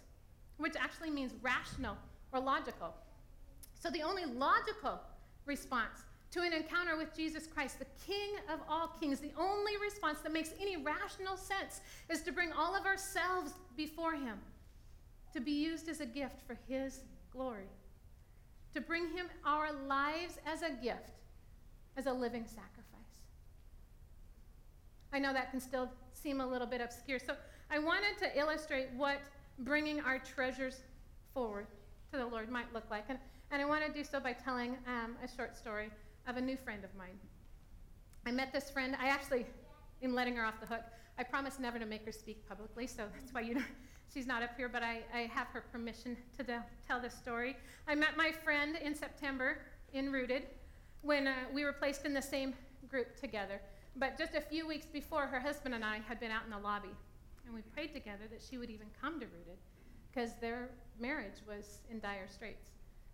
which 0.59 0.75
actually 0.79 1.11
means 1.11 1.33
rational 1.40 1.96
or 2.33 2.40
logical. 2.40 2.94
So 3.75 3.90
the 3.90 4.03
only 4.03 4.27
logical 4.27 5.01
response 5.46 6.05
to 6.33 6.42
an 6.42 6.53
encounter 6.53 6.99
with 6.99 7.16
Jesus 7.16 7.46
Christ, 7.46 7.79
the 7.79 7.87
King 8.07 8.35
of 8.53 8.61
all 8.68 8.88
kings, 9.01 9.20
the 9.20 9.33
only 9.38 9.72
response 9.83 10.18
that 10.20 10.33
makes 10.33 10.51
any 10.61 10.77
rational 10.77 11.37
sense 11.37 11.81
is 12.11 12.22
to 12.22 12.33
bring 12.33 12.53
all 12.53 12.75
of 12.75 12.85
ourselves 12.85 13.53
before 13.77 14.12
Him, 14.12 14.38
to 15.33 15.40
be 15.40 15.53
used 15.53 15.88
as 15.88 16.01
a 16.01 16.07
gift 16.07 16.42
for 16.46 16.59
His 16.68 17.01
glory 17.33 17.68
to 18.76 18.82
bring 18.82 19.08
him 19.08 19.26
our 19.44 19.72
lives 19.88 20.38
as 20.46 20.60
a 20.60 20.70
gift, 20.70 21.22
as 21.96 22.04
a 22.04 22.12
living 22.12 22.44
sacrifice. 22.44 22.84
I 25.14 25.18
know 25.18 25.32
that 25.32 25.50
can 25.50 25.60
still 25.60 25.90
seem 26.12 26.42
a 26.42 26.46
little 26.46 26.66
bit 26.66 26.82
obscure. 26.82 27.18
So 27.18 27.34
I 27.70 27.78
wanted 27.78 28.18
to 28.18 28.38
illustrate 28.38 28.88
what 28.94 29.16
bringing 29.60 30.00
our 30.02 30.18
treasures 30.18 30.80
forward 31.32 31.66
to 32.12 32.18
the 32.18 32.26
Lord 32.26 32.50
might 32.50 32.70
look 32.74 32.84
like. 32.90 33.04
And, 33.08 33.18
and 33.50 33.62
I 33.62 33.64
want 33.64 33.86
to 33.86 33.90
do 33.90 34.04
so 34.04 34.20
by 34.20 34.34
telling 34.34 34.76
um, 34.86 35.16
a 35.24 35.36
short 35.36 35.56
story 35.56 35.88
of 36.28 36.36
a 36.36 36.40
new 36.40 36.58
friend 36.58 36.84
of 36.84 36.94
mine. 36.98 37.18
I 38.26 38.30
met 38.30 38.52
this 38.52 38.68
friend. 38.68 38.94
I 39.00 39.08
actually, 39.08 39.46
am 40.02 40.14
letting 40.14 40.36
her 40.36 40.44
off 40.44 40.60
the 40.60 40.66
hook, 40.66 40.82
I 41.18 41.22
promised 41.22 41.60
never 41.60 41.78
to 41.78 41.86
make 41.86 42.04
her 42.04 42.12
speak 42.12 42.46
publicly, 42.46 42.86
so 42.86 43.04
that's 43.18 43.32
why 43.32 43.40
you 43.40 43.54
don't, 43.54 43.64
she's 44.12 44.26
not 44.26 44.42
up 44.42 44.56
here, 44.56 44.68
but 44.68 44.82
I, 44.82 45.02
I 45.14 45.20
have 45.32 45.48
her 45.48 45.62
permission 45.72 46.16
to 46.38 46.62
tell 46.86 47.00
this 47.00 47.14
story. 47.14 47.56
I 47.86 47.94
met 47.94 48.16
my 48.16 48.32
friend 48.32 48.76
in 48.76 48.94
September 48.94 49.58
in 49.92 50.12
Rooted 50.12 50.44
when 51.02 51.26
uh, 51.26 51.34
we 51.52 51.64
were 51.64 51.72
placed 51.72 52.04
in 52.04 52.12
the 52.12 52.22
same 52.22 52.54
group 52.88 53.18
together. 53.18 53.60
But 53.96 54.18
just 54.18 54.34
a 54.34 54.40
few 54.40 54.66
weeks 54.66 54.86
before, 54.86 55.26
her 55.26 55.40
husband 55.40 55.74
and 55.74 55.84
I 55.84 56.00
had 56.06 56.20
been 56.20 56.30
out 56.30 56.44
in 56.44 56.50
the 56.50 56.58
lobby, 56.58 56.94
and 57.46 57.54
we 57.54 57.62
prayed 57.62 57.94
together 57.94 58.24
that 58.30 58.40
she 58.42 58.58
would 58.58 58.70
even 58.70 58.88
come 59.00 59.20
to 59.20 59.26
Rooted 59.26 59.58
because 60.12 60.32
their 60.40 60.70
marriage 60.98 61.40
was 61.46 61.78
in 61.90 62.00
dire 62.00 62.28
straits. 62.28 62.66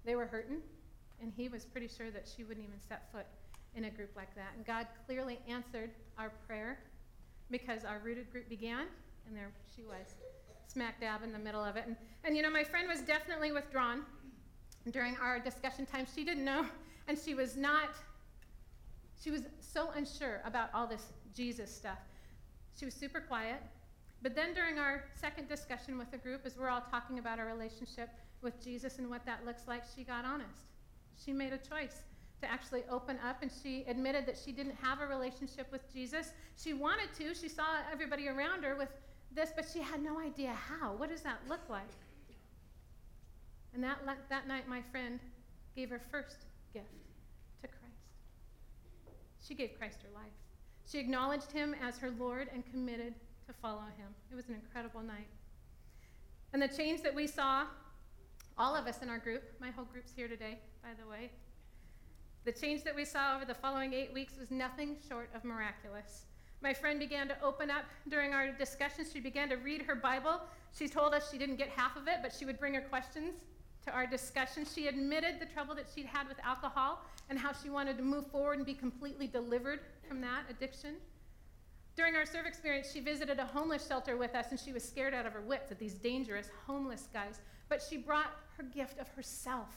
They 0.05 0.17
were 0.17 0.27
hurting, 0.27 0.59
and 1.21 1.33
he 1.37 1.49
was 1.49 1.65
pretty 1.65 1.89
sure 1.89 2.11
that 2.11 2.29
she 2.35 2.43
wouldn't 2.43 2.67
even 2.67 2.81
set 2.81 3.11
foot 3.13 3.27
in 3.75 3.85
a 3.85 3.91
group 3.91 4.11
like 4.17 4.35
that. 4.35 4.53
And 4.57 4.67
God 4.67 4.87
clearly 5.07 5.39
answered 5.49 5.91
our 6.19 6.31
prayer 6.47 6.79
because 7.51 7.85
our 7.85 8.01
Rooted 8.05 8.31
group 8.33 8.49
began, 8.49 8.87
and 9.27 9.37
there 9.37 9.53
she 9.75 9.83
was 9.83 10.15
smack 10.67 11.01
dab 11.01 11.23
in 11.23 11.33
the 11.33 11.39
middle 11.39 11.65
of 11.65 11.77
it. 11.77 11.85
And, 11.87 11.97
and 12.25 12.37
you 12.37 12.43
know, 12.43 12.51
my 12.51 12.65
friend 12.65 12.89
was 12.89 13.01
definitely 13.01 13.53
withdrawn 13.53 14.03
during 14.91 15.17
our 15.17 15.39
discussion 15.39 15.87
time. 15.87 16.07
She 16.15 16.25
didn't 16.25 16.45
know, 16.45 16.65
and 17.09 17.19
she 17.19 17.35
was 17.35 17.57
not, 17.57 17.91
she 19.23 19.31
was 19.31 19.43
so 19.61 19.91
unsure 19.95 20.41
about 20.45 20.71
all 20.75 20.87
this 20.87 21.13
Jesus 21.35 21.75
stuff. 21.75 21.99
She 22.79 22.85
was 22.85 22.95
super 22.95 23.21
quiet. 23.21 23.61
But 24.23 24.37
then 24.37 24.55
during 24.55 24.79
our 24.79 25.05
second 25.21 25.49
discussion 25.49 25.99
with 25.99 26.11
the 26.11 26.19
group, 26.19 26.43
as 26.47 26.57
we're 26.57 26.69
all 26.69 26.85
talking 26.91 27.19
about 27.19 27.39
our 27.39 27.47
relationship 27.47 28.09
with 28.41 28.63
Jesus 28.63 28.99
and 28.99 29.11
what 29.11 29.27
that 29.27 29.45
looks 29.45 29.63
like, 29.67 29.83
she 29.97 30.05
got 30.05 30.25
honest. 30.25 30.67
She 31.25 31.33
made 31.33 31.53
a 31.53 31.59
choice 31.59 32.03
to 32.41 32.51
actually 32.51 32.83
open 32.91 33.19
up 33.27 33.43
and 33.43 33.51
she 33.63 33.85
admitted 33.89 34.27
that 34.27 34.37
she 34.43 34.53
didn't 34.53 34.77
have 34.83 35.01
a 35.01 35.07
relationship 35.07 35.71
with 35.71 35.93
Jesus. 35.93 36.33
She 36.57 36.73
wanted 36.73 37.09
to. 37.19 37.35
She 37.35 37.49
saw 37.49 37.65
everybody 37.91 38.29
around 38.29 38.65
her 38.65 38.77
with 38.77 38.89
this, 39.35 39.53
but 39.55 39.67
she 39.73 39.81
had 39.81 40.03
no 40.03 40.19
idea 40.19 40.53
how. 40.53 40.95
What 40.95 41.11
does 41.11 41.23
that 41.23 41.39
look 41.49 41.69
like? 41.69 41.83
And 43.75 43.83
that, 43.83 43.99
that 44.29 44.47
night, 44.47 44.69
my 44.69 44.83
friend 44.91 45.19
gave 45.75 45.91
her 45.91 46.01
first 46.11 46.45
gift 46.75 46.87
to 47.63 47.69
Christ. 47.69 49.17
She 49.47 49.55
gave 49.55 49.79
Christ 49.79 50.03
her 50.03 50.11
life. 50.15 50.33
She 50.87 50.99
acknowledged 50.99 51.51
him 51.51 51.75
as 51.83 51.99
her 51.99 52.13
Lord 52.19 52.49
and 52.53 52.69
committed 52.71 53.15
to 53.47 53.53
follow 53.55 53.81
him. 53.97 54.09
It 54.31 54.35
was 54.35 54.49
an 54.49 54.55
incredible 54.55 55.01
night. 55.01 55.29
And 56.53 56.61
the 56.61 56.69
change 56.69 57.03
that 57.03 57.15
we 57.15 57.27
saw, 57.27 57.65
all 58.59 58.77
of 58.77 58.87
us 58.87 59.03
in 59.03 59.09
our 59.09 59.19
group, 59.19 59.43
my 59.59 59.71
whole 59.71 59.87
group's 59.87 60.13
here 60.15 60.29
today, 60.29 60.59
by 60.83 60.91
the 61.01 61.09
way, 61.09 61.31
the 62.45 62.53
change 62.53 62.83
that 62.85 62.95
we 62.95 63.05
saw 63.05 63.37
over 63.37 63.45
the 63.45 63.55
following 63.55 63.95
eight 63.95 64.13
weeks 64.13 64.35
was 64.39 64.51
nothing 64.51 64.97
short 65.09 65.31
of 65.35 65.45
miraculous. 65.45 66.25
My 66.63 66.73
friend 66.73 67.01
began 67.01 67.27
to 67.27 67.37
open 67.43 67.71
up 67.71 67.85
during 68.09 68.33
our 68.33 68.53
discussions. 68.53 69.11
She 69.13 69.19
began 69.19 69.49
to 69.49 69.57
read 69.57 69.83
her 69.83 69.97
Bible. 69.97 70.41
She 70.73 70.89
told 70.89 71.13
us 71.13 71.29
she 71.31 71.37
didn't 71.37 71.57
get 71.57 71.69
half 71.69 71.97
of 71.97 72.07
it, 72.07 72.19
but 72.23 72.33
she 72.33 72.45
would 72.45 72.59
bring 72.61 72.75
her 72.75 72.81
questions 72.81 73.35
to 73.85 73.91
our 73.91 74.07
discussion. 74.07 74.65
She 74.65 74.87
admitted 74.87 75.41
the 75.41 75.47
trouble 75.47 75.75
that 75.75 75.87
she'd 75.93 76.07
had 76.07 76.29
with 76.29 76.39
alcohol 76.45 77.05
and 77.29 77.39
how 77.39 77.53
she 77.53 77.69
wanted 77.69 77.97
to 77.97 78.05
move 78.05 78.29
forward 78.29 78.59
and 78.59 78.67
be 78.67 78.75
completely 78.75 79.27
delivered 79.27 79.81
from 80.09 80.21
that 80.21 80.45
addiction. 80.49 80.95
During 81.97 82.15
our 82.15 82.25
serve 82.25 82.47
experience, 82.47 82.93
she 82.93 83.01
visited 83.01 83.41
a 83.41 83.45
homeless 83.45 83.87
shelter 83.87 84.17
with 84.17 84.35
us 84.37 84.47
and 84.51 84.59
she 84.59 84.73
was 84.73 84.85
scared 84.85 85.15
out 85.15 85.27
of 85.27 85.33
her 85.33 85.43
wits 85.43 85.73
at 85.73 85.81
these 85.81 85.95
dangerous 85.95 86.49
homeless 86.65 87.09
guys. 87.13 87.41
But 87.69 87.83
she 87.83 87.97
brought 87.97 88.31
her 88.57 88.63
gift 88.63 89.01
of 89.01 89.09
herself 89.09 89.69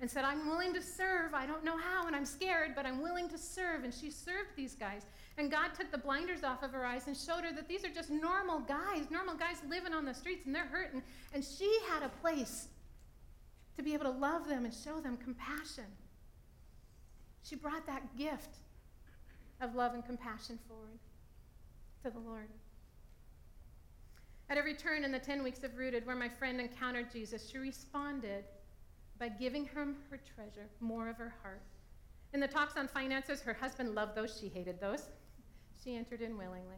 and 0.00 0.10
said, 0.10 0.24
I'm 0.24 0.48
willing 0.48 0.74
to 0.74 0.82
serve. 0.82 1.34
I 1.34 1.46
don't 1.46 1.64
know 1.64 1.78
how, 1.78 2.06
and 2.06 2.16
I'm 2.16 2.26
scared, 2.26 2.72
but 2.74 2.84
I'm 2.84 3.00
willing 3.00 3.28
to 3.28 3.38
serve. 3.38 3.84
And 3.84 3.94
she 3.94 4.10
served 4.10 4.50
these 4.56 4.74
guys. 4.74 5.02
And 5.38 5.50
God 5.50 5.70
took 5.74 5.90
the 5.90 5.98
blinders 5.98 6.44
off 6.44 6.62
of 6.62 6.72
her 6.72 6.84
eyes 6.84 7.06
and 7.06 7.16
showed 7.16 7.44
her 7.44 7.52
that 7.54 7.68
these 7.68 7.84
are 7.84 7.90
just 7.90 8.10
normal 8.10 8.60
guys, 8.60 9.10
normal 9.10 9.34
guys 9.34 9.56
living 9.68 9.92
on 9.92 10.04
the 10.04 10.14
streets, 10.14 10.46
and 10.46 10.54
they're 10.54 10.66
hurting. 10.66 11.02
And 11.32 11.44
she 11.44 11.70
had 11.88 12.02
a 12.02 12.08
place 12.08 12.68
to 13.76 13.82
be 13.82 13.94
able 13.94 14.04
to 14.04 14.18
love 14.18 14.48
them 14.48 14.64
and 14.64 14.74
show 14.74 15.00
them 15.00 15.16
compassion. 15.16 15.86
She 17.42 17.56
brought 17.56 17.86
that 17.86 18.16
gift 18.16 18.58
of 19.60 19.74
love 19.74 19.94
and 19.94 20.04
compassion 20.04 20.58
forward 20.68 20.98
to 22.04 22.10
the 22.10 22.18
Lord. 22.18 22.48
At 24.50 24.58
every 24.58 24.74
turn 24.74 25.04
in 25.04 25.12
the 25.12 25.18
10 25.18 25.42
weeks 25.42 25.62
of 25.64 25.76
Rooted, 25.76 26.06
where 26.06 26.16
my 26.16 26.28
friend 26.28 26.60
encountered 26.60 27.10
Jesus, 27.10 27.48
she 27.48 27.58
responded 27.58 28.44
by 29.18 29.28
giving 29.28 29.64
him 29.64 29.96
her 30.10 30.20
treasure, 30.34 30.68
more 30.80 31.08
of 31.08 31.16
her 31.16 31.34
heart. 31.42 31.62
In 32.32 32.40
the 32.40 32.48
talks 32.48 32.76
on 32.76 32.88
finances, 32.88 33.40
her 33.42 33.54
husband 33.54 33.94
loved 33.94 34.14
those, 34.14 34.38
she 34.40 34.48
hated 34.48 34.80
those. 34.80 35.08
She 35.82 35.94
entered 35.96 36.20
in 36.20 36.36
willingly. 36.36 36.76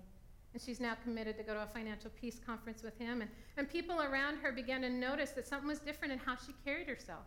And 0.53 0.62
she's 0.62 0.81
now 0.81 0.94
committed 1.03 1.37
to 1.38 1.42
go 1.42 1.55
to 1.55 1.62
a 1.62 1.66
financial 1.66 2.11
peace 2.20 2.40
conference 2.44 2.83
with 2.83 2.99
him. 2.99 3.20
And, 3.20 3.31
and 3.57 3.68
people 3.68 4.01
around 4.01 4.38
her 4.38 4.53
began 4.53 4.83
to 4.83 4.90
notice 4.90 5.31
that 5.31 5.46
something 5.46 5.68
was 5.68 5.79
different 5.79 6.12
in 6.12 6.18
how 6.18 6.35
she 6.37 6.53
carried 6.64 6.88
herself. 6.88 7.25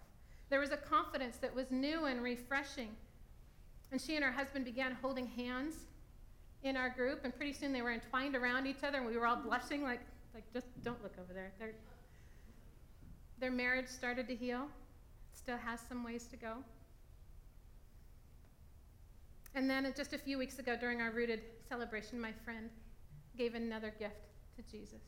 There 0.49 0.59
was 0.59 0.71
a 0.71 0.77
confidence 0.77 1.37
that 1.37 1.53
was 1.53 1.69
new 1.69 2.05
and 2.05 2.21
refreshing. 2.21 2.89
And 3.91 4.01
she 4.01 4.15
and 4.15 4.23
her 4.23 4.31
husband 4.31 4.65
began 4.65 4.97
holding 5.01 5.27
hands 5.27 5.75
in 6.63 6.75
our 6.75 6.89
group, 6.89 7.21
and 7.23 7.35
pretty 7.35 7.53
soon 7.53 7.71
they 7.71 7.81
were 7.81 7.91
entwined 7.91 8.35
around 8.35 8.67
each 8.67 8.83
other, 8.83 8.97
and 8.97 9.07
we 9.07 9.17
were 9.17 9.25
all 9.25 9.37
blushing, 9.37 9.81
like, 9.81 10.01
like 10.33 10.43
just 10.53 10.67
don't 10.83 11.01
look 11.01 11.13
over 11.19 11.33
there. 11.33 11.51
Their, 11.57 11.71
their 13.39 13.51
marriage 13.51 13.87
started 13.87 14.27
to 14.27 14.35
heal, 14.35 14.67
still 15.33 15.57
has 15.57 15.79
some 15.87 16.03
ways 16.03 16.25
to 16.27 16.37
go. 16.37 16.57
And 19.55 19.69
then 19.69 19.85
uh, 19.85 19.91
just 19.95 20.13
a 20.13 20.17
few 20.17 20.37
weeks 20.37 20.59
ago 20.59 20.75
during 20.79 21.01
our 21.01 21.11
rooted 21.11 21.41
celebration, 21.67 22.19
my 22.19 22.31
friend 22.45 22.69
gave 23.37 23.55
another 23.55 23.93
gift 23.97 24.27
to 24.55 24.61
Jesus. 24.71 25.01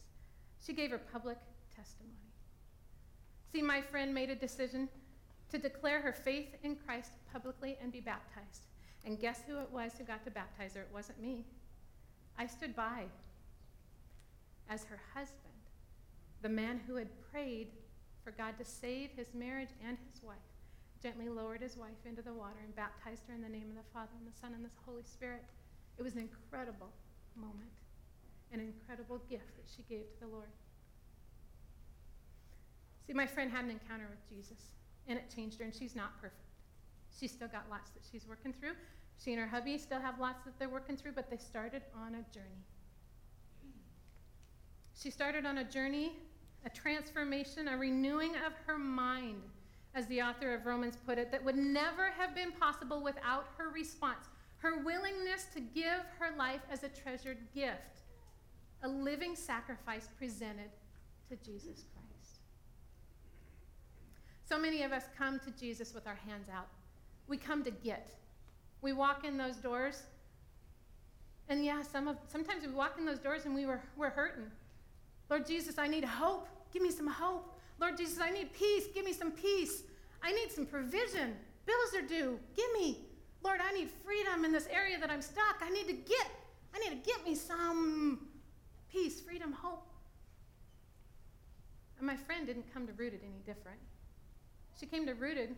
She 0.65 0.73
gave 0.73 0.91
her 0.91 0.97
public 0.97 1.38
testimony. 1.75 2.15
See, 3.51 3.62
my 3.62 3.81
friend 3.81 4.13
made 4.13 4.29
a 4.29 4.36
decision 4.36 4.89
to 5.51 5.57
declare 5.57 6.01
her 6.01 6.13
faith 6.13 6.55
in 6.63 6.75
Christ 6.75 7.12
publicly 7.31 7.77
and 7.81 7.91
be 7.91 7.99
baptized. 7.99 8.67
And 9.05 9.19
guess 9.19 9.41
who 9.45 9.60
it 9.60 9.69
was 9.71 9.93
who 9.97 10.03
got 10.03 10.23
to 10.25 10.31
baptize 10.31 10.75
her? 10.75 10.81
It 10.81 10.89
wasn't 10.93 11.21
me. 11.21 11.45
I 12.38 12.47
stood 12.47 12.75
by 12.75 13.05
as 14.69 14.86
her 14.86 14.99
husband, 15.13 15.39
the 16.41 16.49
man 16.49 16.79
who 16.88 16.95
had 16.95 17.10
prayed 17.31 17.67
for 18.23 18.31
God 18.31 18.57
to 18.57 18.65
save 18.65 19.12
his 19.15 19.34
marriage 19.34 19.69
and 19.86 19.97
his 20.12 20.21
wife 20.23 20.38
gently 21.01 21.29
lowered 21.29 21.62
his 21.62 21.77
wife 21.77 21.97
into 22.05 22.21
the 22.21 22.34
water 22.34 22.62
and 22.63 22.75
baptized 22.75 23.23
her 23.27 23.34
in 23.34 23.41
the 23.41 23.49
name 23.49 23.69
of 23.69 23.75
the 23.75 23.89
Father 23.93 24.12
and 24.17 24.31
the 24.31 24.38
Son 24.39 24.53
and 24.53 24.63
the 24.63 24.69
Holy 24.86 25.03
Spirit. 25.03 25.43
It 25.97 26.03
was 26.03 26.13
an 26.13 26.21
incredible 26.21 26.89
moment, 27.36 27.73
an 28.53 28.60
incredible 28.60 29.19
gift 29.29 29.55
that 29.57 29.65
she 29.65 29.84
gave 29.89 30.05
to 30.13 30.19
the 30.21 30.27
Lord. 30.27 30.49
See, 33.07 33.13
my 33.13 33.25
friend 33.25 33.51
had 33.51 33.65
an 33.65 33.71
encounter 33.71 34.07
with 34.10 34.29
Jesus, 34.29 34.60
and 35.07 35.17
it 35.17 35.34
changed 35.34 35.57
her, 35.57 35.65
and 35.65 35.73
she's 35.73 35.95
not 35.95 36.21
perfect. 36.21 36.38
She's 37.19 37.31
still 37.31 37.47
got 37.47 37.65
lots 37.69 37.89
that 37.91 38.03
she's 38.10 38.27
working 38.27 38.53
through. 38.53 38.73
She 39.23 39.34
and 39.34 39.41
her 39.41 39.47
hubby 39.47 39.77
still 39.77 39.99
have 39.99 40.19
lots 40.19 40.43
that 40.45 40.57
they're 40.60 40.69
working 40.69 40.97
through, 40.97 41.13
but 41.13 41.29
they 41.29 41.38
started 41.38 41.81
on 41.95 42.15
a 42.15 42.23
journey. 42.34 42.62
She 44.93 45.10
started 45.10 45.45
on 45.47 45.57
a 45.57 45.63
journey, 45.63 46.12
a 46.65 46.69
transformation, 46.69 47.67
a 47.67 47.78
renewing 47.78 48.36
of 48.45 48.54
her 48.65 48.78
mind 48.78 49.41
as 49.93 50.06
the 50.08 50.21
author 50.21 50.54
of 50.54 50.65
Romans 50.65 50.97
put 51.06 51.17
it, 51.17 51.32
that 51.32 51.43
would 51.43 51.58
never 51.58 52.12
have 52.12 52.34
been 52.34 52.52
possible 52.54 53.02
without 53.02 53.47
her 53.58 53.69
response, 53.69 54.28
her 54.58 54.84
willingness 54.84 55.47
to 55.54 55.60
give 55.60 56.02
her 56.19 56.36
life 56.38 56.62
as 56.71 56.84
a 56.84 56.89
treasured 56.89 57.39
gift, 57.54 58.04
a 58.84 58.88
living 58.88 59.36
sacrifice 59.36 60.08
presented 60.17 60.69
to 61.30 61.36
Jesus 61.38 61.86
Christ. 61.93 62.39
So 64.47 64.60
many 64.60 64.84
of 64.84 64.91
us 64.91 65.04
come 65.17 65.39
to 65.39 65.52
Jesus 65.52 65.93
with 65.93 66.08
our 66.08 66.19
hands 66.28 66.47
out. 66.54 66.67
We 67.28 67.38
come 67.38 67.63
to 67.63 67.71
get. 67.71 68.15
We 68.82 68.93
walk 68.93 69.26
in 69.26 69.38
those 69.38 69.58
doors, 69.58 70.04
and 71.50 71.65
yeah, 71.65 71.82
some 71.82 72.08
of, 72.08 72.15
sometimes 72.28 72.65
we 72.65 72.71
walk 72.71 72.95
in 72.97 73.06
those 73.06 73.19
doors 73.19 73.45
and 73.45 73.54
we 73.54 73.65
were, 73.65 73.82
we're 73.97 74.10
hurting. 74.10 74.45
Lord 75.32 75.48
Jesus, 75.48 75.78
I 75.78 75.88
need 75.88 76.04
hope. 76.04 76.50
Give 76.74 76.84
me 76.84 76.91
some 76.91 77.08
hope. 77.08 77.58
Lord 77.80 77.98
Jesus, 77.98 78.20
I 78.20 78.32
need 78.32 78.52
peace. 78.52 78.84
Give 78.94 79.06
me 79.06 79.13
some 79.13 79.32
peace. 79.32 79.84
I 80.22 80.34
need 80.34 80.52
some 80.52 80.65
provision. 80.65 81.38
Bills 81.65 81.96
are 81.96 82.06
due. 82.06 82.38
Give 82.54 82.65
me. 82.78 83.06
Lord, 83.41 83.62
I 83.63 83.72
need 83.72 83.89
freedom 84.06 84.44
in 84.44 84.52
this 84.52 84.67
area 84.67 85.00
that 85.00 85.10
I'm 85.10 85.22
stuck. 85.22 85.62
I 85.62 85.70
need 85.70 85.88
to 85.88 85.94
get, 85.94 86.28
I 86.76 86.80
need 86.80 87.02
to 87.02 87.10
get 87.10 87.26
me 87.26 87.34
some 87.34 88.28
peace, 88.91 89.22
freedom, 89.22 89.54
hope. 89.54 89.88
And 91.98 92.06
my 92.06 92.17
friend 92.17 92.46
didn't 92.46 92.72
come 92.74 92.86
to 92.86 92.94
Rooted 92.94 93.22
any 93.24 93.39
different. 93.46 93.80
She 94.78 94.86
came 94.86 95.06
to 95.06 95.13
Rooted 95.13 95.56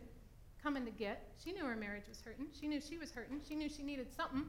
coming 0.62 0.86
to 0.86 0.92
get. 0.92 1.32
She 1.44 1.52
knew 1.52 1.66
her 1.66 1.76
marriage 1.76 2.08
was 2.08 2.22
hurting. 2.22 2.46
She 2.58 2.68
knew 2.68 2.80
she 2.80 3.00
was 3.00 3.12
hurting. 3.12 3.42
She 3.48 3.56
knew 3.56 3.70
she 3.70 3.82
needed 3.82 4.14
something. 4.16 4.46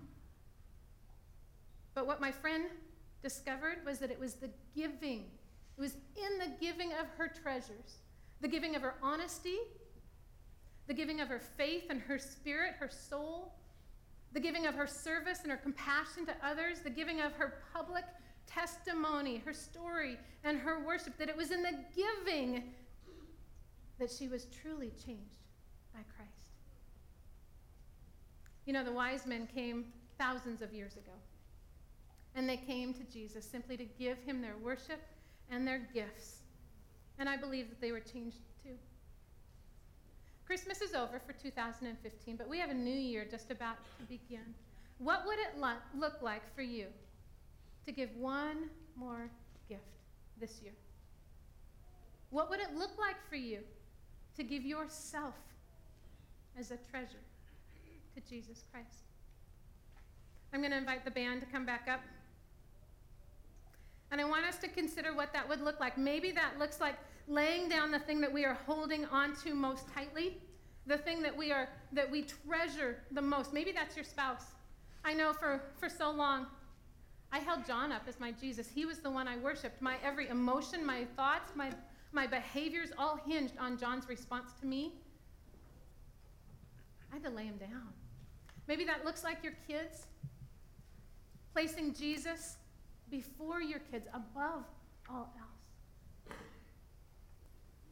But 1.94 2.06
what 2.06 2.20
my 2.20 2.30
friend 2.30 2.64
discovered 3.24 3.78
was 3.84 3.98
that 3.98 4.12
it 4.12 4.20
was 4.20 4.34
the 4.34 4.50
giving 4.76 5.24
it 5.76 5.80
was 5.80 5.96
in 6.16 6.38
the 6.38 6.54
giving 6.60 6.92
of 6.92 7.06
her 7.18 7.28
treasures, 7.28 7.98
the 8.40 8.48
giving 8.48 8.76
of 8.76 8.82
her 8.82 8.94
honesty, 9.02 9.58
the 10.86 10.94
giving 10.94 11.20
of 11.20 11.28
her 11.28 11.40
faith 11.40 11.84
and 11.90 12.00
her 12.02 12.18
spirit, 12.18 12.74
her 12.78 12.88
soul, 12.88 13.54
the 14.32 14.40
giving 14.40 14.66
of 14.66 14.74
her 14.74 14.86
service 14.86 15.40
and 15.42 15.50
her 15.50 15.56
compassion 15.56 16.26
to 16.26 16.34
others, 16.44 16.80
the 16.80 16.90
giving 16.90 17.20
of 17.20 17.32
her 17.32 17.62
public 17.72 18.04
testimony, 18.46 19.42
her 19.44 19.52
story, 19.52 20.16
and 20.44 20.58
her 20.58 20.84
worship, 20.84 21.16
that 21.18 21.28
it 21.28 21.36
was 21.36 21.50
in 21.50 21.62
the 21.62 21.76
giving 21.96 22.62
that 23.98 24.10
she 24.10 24.28
was 24.28 24.46
truly 24.46 24.92
changed 25.04 25.38
by 25.92 26.00
Christ. 26.16 26.30
You 28.66 28.72
know, 28.72 28.84
the 28.84 28.92
wise 28.92 29.26
men 29.26 29.48
came 29.52 29.86
thousands 30.18 30.62
of 30.62 30.72
years 30.72 30.94
ago, 30.94 31.12
and 32.34 32.48
they 32.48 32.56
came 32.56 32.92
to 32.94 33.04
Jesus 33.04 33.44
simply 33.44 33.76
to 33.76 33.84
give 33.84 34.18
him 34.24 34.40
their 34.40 34.56
worship 34.62 35.00
and 35.50 35.66
their 35.66 35.80
gifts. 35.92 36.38
And 37.18 37.28
I 37.28 37.36
believe 37.36 37.68
that 37.68 37.80
they 37.80 37.92
were 37.92 38.00
changed 38.00 38.38
too. 38.62 38.74
Christmas 40.46 40.82
is 40.82 40.94
over 40.94 41.18
for 41.18 41.32
2015, 41.32 42.36
but 42.36 42.48
we 42.48 42.58
have 42.58 42.70
a 42.70 42.74
new 42.74 42.90
year 42.90 43.26
just 43.30 43.50
about 43.50 43.76
to 43.98 44.04
begin. 44.04 44.54
What 44.98 45.24
would 45.26 45.38
it 45.38 45.58
lo- 45.58 45.72
look 45.98 46.20
like 46.22 46.42
for 46.54 46.62
you 46.62 46.86
to 47.86 47.92
give 47.92 48.10
one 48.16 48.68
more 48.96 49.30
gift 49.68 49.82
this 50.40 50.60
year? 50.62 50.72
What 52.30 52.50
would 52.50 52.60
it 52.60 52.74
look 52.76 52.98
like 52.98 53.16
for 53.28 53.36
you 53.36 53.60
to 54.36 54.42
give 54.42 54.64
yourself 54.64 55.34
as 56.58 56.70
a 56.70 56.76
treasure 56.90 57.24
to 58.14 58.20
Jesus 58.28 58.64
Christ? 58.72 59.04
I'm 60.52 60.60
going 60.60 60.72
to 60.72 60.78
invite 60.78 61.04
the 61.04 61.10
band 61.10 61.40
to 61.40 61.46
come 61.46 61.64
back 61.64 61.88
up. 61.90 62.00
And 64.14 64.20
I 64.20 64.24
want 64.26 64.46
us 64.46 64.58
to 64.58 64.68
consider 64.68 65.12
what 65.12 65.32
that 65.32 65.48
would 65.48 65.60
look 65.60 65.80
like. 65.80 65.98
Maybe 65.98 66.30
that 66.30 66.56
looks 66.56 66.80
like 66.80 66.94
laying 67.26 67.68
down 67.68 67.90
the 67.90 67.98
thing 67.98 68.20
that 68.20 68.32
we 68.32 68.44
are 68.44 68.56
holding 68.64 69.04
onto 69.06 69.54
most 69.54 69.92
tightly, 69.92 70.36
the 70.86 70.96
thing 70.96 71.20
that 71.22 71.36
we 71.36 71.50
are 71.50 71.68
that 71.90 72.08
we 72.08 72.22
treasure 72.22 72.98
the 73.10 73.20
most. 73.20 73.52
Maybe 73.52 73.72
that's 73.72 73.96
your 73.96 74.04
spouse. 74.04 74.44
I 75.04 75.14
know 75.14 75.32
for, 75.32 75.60
for 75.80 75.88
so 75.88 76.12
long, 76.12 76.46
I 77.32 77.40
held 77.40 77.66
John 77.66 77.90
up 77.90 78.02
as 78.06 78.20
my 78.20 78.30
Jesus. 78.30 78.68
He 78.72 78.86
was 78.86 79.00
the 79.00 79.10
one 79.10 79.26
I 79.26 79.36
worshiped. 79.36 79.82
My 79.82 79.96
every 80.04 80.28
emotion, 80.28 80.86
my 80.86 81.06
thoughts, 81.16 81.50
my, 81.56 81.72
my 82.12 82.28
behaviors 82.28 82.90
all 82.96 83.16
hinged 83.16 83.54
on 83.58 83.76
John's 83.76 84.08
response 84.08 84.52
to 84.60 84.66
me. 84.66 84.92
I 87.10 87.14
had 87.16 87.24
to 87.24 87.30
lay 87.30 87.46
him 87.46 87.56
down. 87.56 87.88
Maybe 88.68 88.84
that 88.84 89.04
looks 89.04 89.24
like 89.24 89.42
your 89.42 89.54
kids. 89.66 90.06
Placing 91.52 91.94
Jesus 91.94 92.58
before 93.14 93.62
your 93.62 93.78
kids, 93.92 94.08
above 94.12 94.64
all 95.08 95.32
else. 95.38 96.36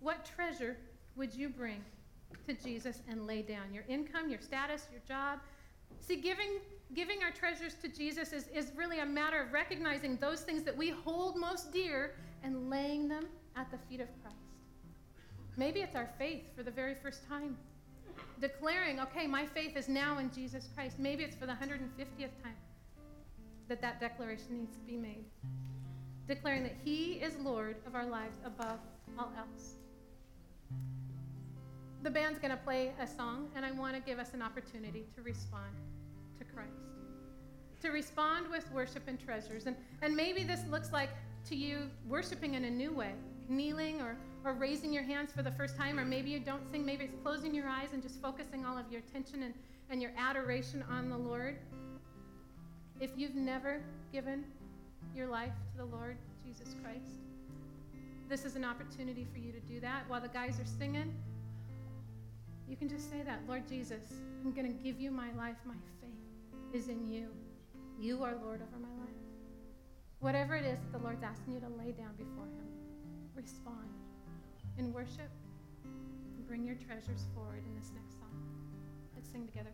What 0.01 0.25
treasure 0.25 0.77
would 1.15 1.33
you 1.33 1.49
bring 1.49 1.81
to 2.49 2.55
Jesus 2.55 3.03
and 3.09 3.25
lay 3.25 3.43
down? 3.43 3.73
Your 3.73 3.85
income, 3.89 4.29
your 4.29 4.41
status, 4.41 4.89
your 4.91 5.03
job? 5.07 5.39
See, 6.01 6.17
giving 6.17 6.59
giving 6.95 7.23
our 7.23 7.31
treasures 7.31 7.75
to 7.83 7.89
Jesus 7.89 8.33
is, 8.33 8.49
is 8.49 8.73
really 8.77 8.99
a 8.99 9.07
matter 9.07 9.41
of 9.41 9.53
recognizing 9.53 10.17
those 10.17 10.41
things 10.41 10.63
that 10.65 10.77
we 10.77 10.91
hold 10.91 11.37
most 11.37 11.73
dear 11.73 12.15
and 12.43 12.69
laying 12.69 13.09
them 13.09 13.25
at 13.57 13.71
the 13.71 13.79
feet 13.89 14.01
of 14.01 14.09
Christ. 14.23 14.37
Maybe 15.57 15.81
it's 15.81 15.95
our 15.95 16.11
faith 16.19 16.43
for 16.55 16.63
the 16.63 16.71
very 16.71 16.95
first 16.95 17.27
time. 17.29 17.57
Declaring, 18.41 19.01
okay, 19.01 19.27
my 19.27 19.47
faith 19.47 19.77
is 19.77 19.89
now 19.89 20.19
in 20.19 20.31
Jesus 20.33 20.69
Christ. 20.75 20.99
Maybe 20.99 21.23
it's 21.23 21.37
for 21.37 21.47
the 21.47 21.53
150th 21.53 22.43
time 22.43 22.57
that 23.73 23.81
that 23.81 24.01
declaration 24.01 24.59
needs 24.59 24.77
to 24.77 24.85
be 24.85 24.99
made. 24.99 25.25
Declaring 26.29 26.63
that 26.63 26.77
He 26.85 27.15
is 27.15 27.39
Lord 27.39 27.77
of 27.87 27.95
our 27.95 28.05
lives 28.05 28.37
above 28.45 28.79
all 29.19 29.33
else. 29.39 29.77
The 32.03 32.11
band's 32.11 32.39
going 32.39 32.51
to 32.51 32.59
play 32.59 32.93
a 33.01 33.07
song, 33.07 33.49
and 33.57 33.65
I 33.65 33.73
want 33.73 33.95
to 33.95 34.03
give 34.03 34.19
us 34.19 34.35
an 34.35 34.43
opportunity 34.43 35.07
to 35.17 35.23
respond 35.23 35.73
to 36.39 36.45
Christ. 36.45 36.69
To 37.81 37.89
respond 37.89 38.47
with 38.51 38.71
worship 38.73 39.05
and 39.07 39.19
treasures. 39.19 39.65
And, 39.65 39.75
and 40.03 40.15
maybe 40.15 40.45
this 40.45 40.61
looks 40.71 40.93
like 40.93 41.09
to 41.49 41.57
you 41.57 41.89
worshiping 42.07 42.53
in 42.53 42.65
a 42.65 42.71
new 42.71 42.93
way, 42.93 43.13
kneeling 43.49 44.03
or, 44.03 44.19
or 44.45 44.53
raising 44.53 44.93
your 44.93 45.05
hands 45.05 45.33
for 45.33 45.43
the 45.43 45.51
first 45.51 45.79
time, 45.79 45.99
or 45.99 46.05
maybe 46.05 46.29
you 46.29 46.41
don't 46.41 46.71
sing, 46.71 46.85
maybe 46.85 47.05
it's 47.05 47.17
closing 47.23 47.55
your 47.55 47.69
eyes 47.69 47.89
and 47.95 48.03
just 48.03 48.21
focusing 48.21 48.67
all 48.67 48.77
of 48.77 48.85
your 48.93 49.01
attention 49.01 49.45
and, 49.45 49.55
and 49.89 50.03
your 50.03 50.13
adoration 50.19 50.85
on 50.91 51.09
the 51.09 51.17
Lord. 51.17 51.57
If 53.01 53.11
you've 53.17 53.35
never 53.35 53.81
given 54.13 54.45
your 55.15 55.27
life 55.27 55.53
to 55.73 55.79
the 55.79 55.85
Lord 55.85 56.17
Jesus 56.45 56.75
Christ, 56.83 57.21
this 58.29 58.45
is 58.45 58.57
an 58.57 58.65
opportunity 58.65 59.27
for 59.33 59.39
you 59.39 59.53
to 59.53 59.61
do 59.61 59.81
that. 59.81 60.05
While 60.09 60.21
the 60.21 60.29
guys 60.29 60.59
are 60.61 60.79
singing, 60.79 61.15
you 62.69 62.77
can 62.77 62.89
just 62.89 63.11
say 63.11 63.23
that 63.23 63.41
Lord 63.49 63.69
Jesus, 63.69 64.05
I'm 64.45 64.53
going 64.53 64.67
to 64.67 64.83
give 64.83 65.01
you 65.01 65.11
my 65.11 65.33
life. 65.33 65.57
My 65.67 65.75
faith 66.01 66.73
is 66.73 66.89
in 66.89 67.07
you. 67.07 67.29
You 67.99 68.23
are 68.23 68.35
Lord 68.43 68.63
over 68.63 68.81
my 68.81 68.89
life. 69.05 69.15
Whatever 70.21 70.55
it 70.57 70.65
is 70.65 70.79
that 70.79 70.93
the 70.93 71.05
Lord's 71.05 71.23
asking 71.23 71.55
you 71.55 71.61
to 71.61 71.69
lay 71.69 71.93
down 71.93 72.15
before 72.17 72.47
Him, 72.47 72.67
respond 73.35 73.89
in 74.79 74.93
worship 74.93 75.31
and 75.85 76.47
bring 76.47 76.65
your 76.65 76.77
treasures 76.77 77.27
forward 77.35 77.63
in 77.69 77.75
this 77.75 77.91
next 77.95 78.15
song. 78.15 78.31
Let's 79.15 79.31
sing 79.31 79.47
together. 79.47 79.73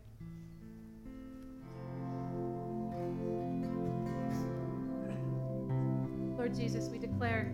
Lord 6.39 6.55
Jesus, 6.55 6.87
we 6.87 6.97
declare 6.97 7.51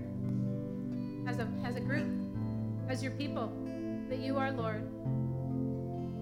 as 1.28 1.40
a, 1.40 1.48
as 1.66 1.76
a 1.76 1.80
group, 1.80 2.08
as 2.88 3.02
your 3.02 3.14
people, 3.14 3.52
that 4.10 4.20
you 4.20 4.38
are 4.38 4.52
Lord. 4.52 4.88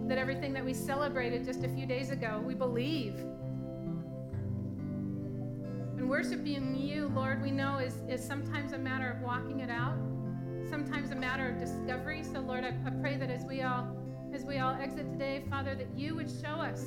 That 0.08 0.17
everything 0.17 0.54
that 0.54 0.63
we 0.63 0.73
celebrated 0.73 1.43
just 1.43 1.65
a 1.65 1.67
few 1.67 1.86
days 1.86 2.10
ago, 2.10 2.41
we 2.47 2.54
believe. 2.54 3.15
And 5.97 6.10
worshiping 6.10 6.73
you, 6.73 7.12
Lord, 7.13 7.41
we 7.41 7.52
know 7.52 7.80
is, 7.80 7.95
is 8.08 8.26
sometimes 8.26 8.71
a 8.71 8.78
matter 8.78 9.12
of 9.12 9.21
walking 9.21 9.60
it 9.60 9.69
out, 9.69 9.97
sometimes 10.69 11.12
a 11.12 11.15
matter 11.15 11.49
of 11.49 11.60
discovery. 11.60 12.23
So, 12.23 12.39
Lord, 12.39 12.63
I, 12.63 12.69
I 12.88 12.91
pray 13.02 13.17
that 13.17 13.30
as 13.30 13.43
we 13.43 13.62
all 13.63 13.93
as 14.34 14.45
we 14.45 14.60
all 14.60 14.73
exit 14.82 15.12
today, 15.12 15.43
Father, 15.49 15.76
that 15.76 15.89
you 15.97 16.15
would 16.15 16.30
show 16.41 16.56
us 16.56 16.86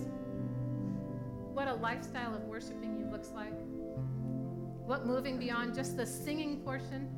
what 1.53 1.69
a 1.69 1.75
lifestyle 1.75 2.35
of 2.35 2.43
worshiping 2.45 2.99
you 2.99 3.11
looks 3.13 3.33
like. 3.35 3.53
What 4.87 5.05
moving 5.05 5.37
beyond 5.37 5.75
just 5.75 5.97
the 5.97 6.07
singing 6.07 6.61
portion 6.61 7.11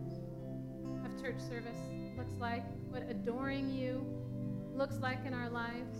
of 1.04 1.22
church 1.22 1.38
service 1.38 1.76
looks 2.16 2.32
like, 2.40 2.64
what 2.88 3.02
adoring 3.10 3.68
you 3.70 4.06
looks 4.74 4.96
like 5.02 5.18
in 5.26 5.34
our 5.34 5.50
lives. 5.50 5.98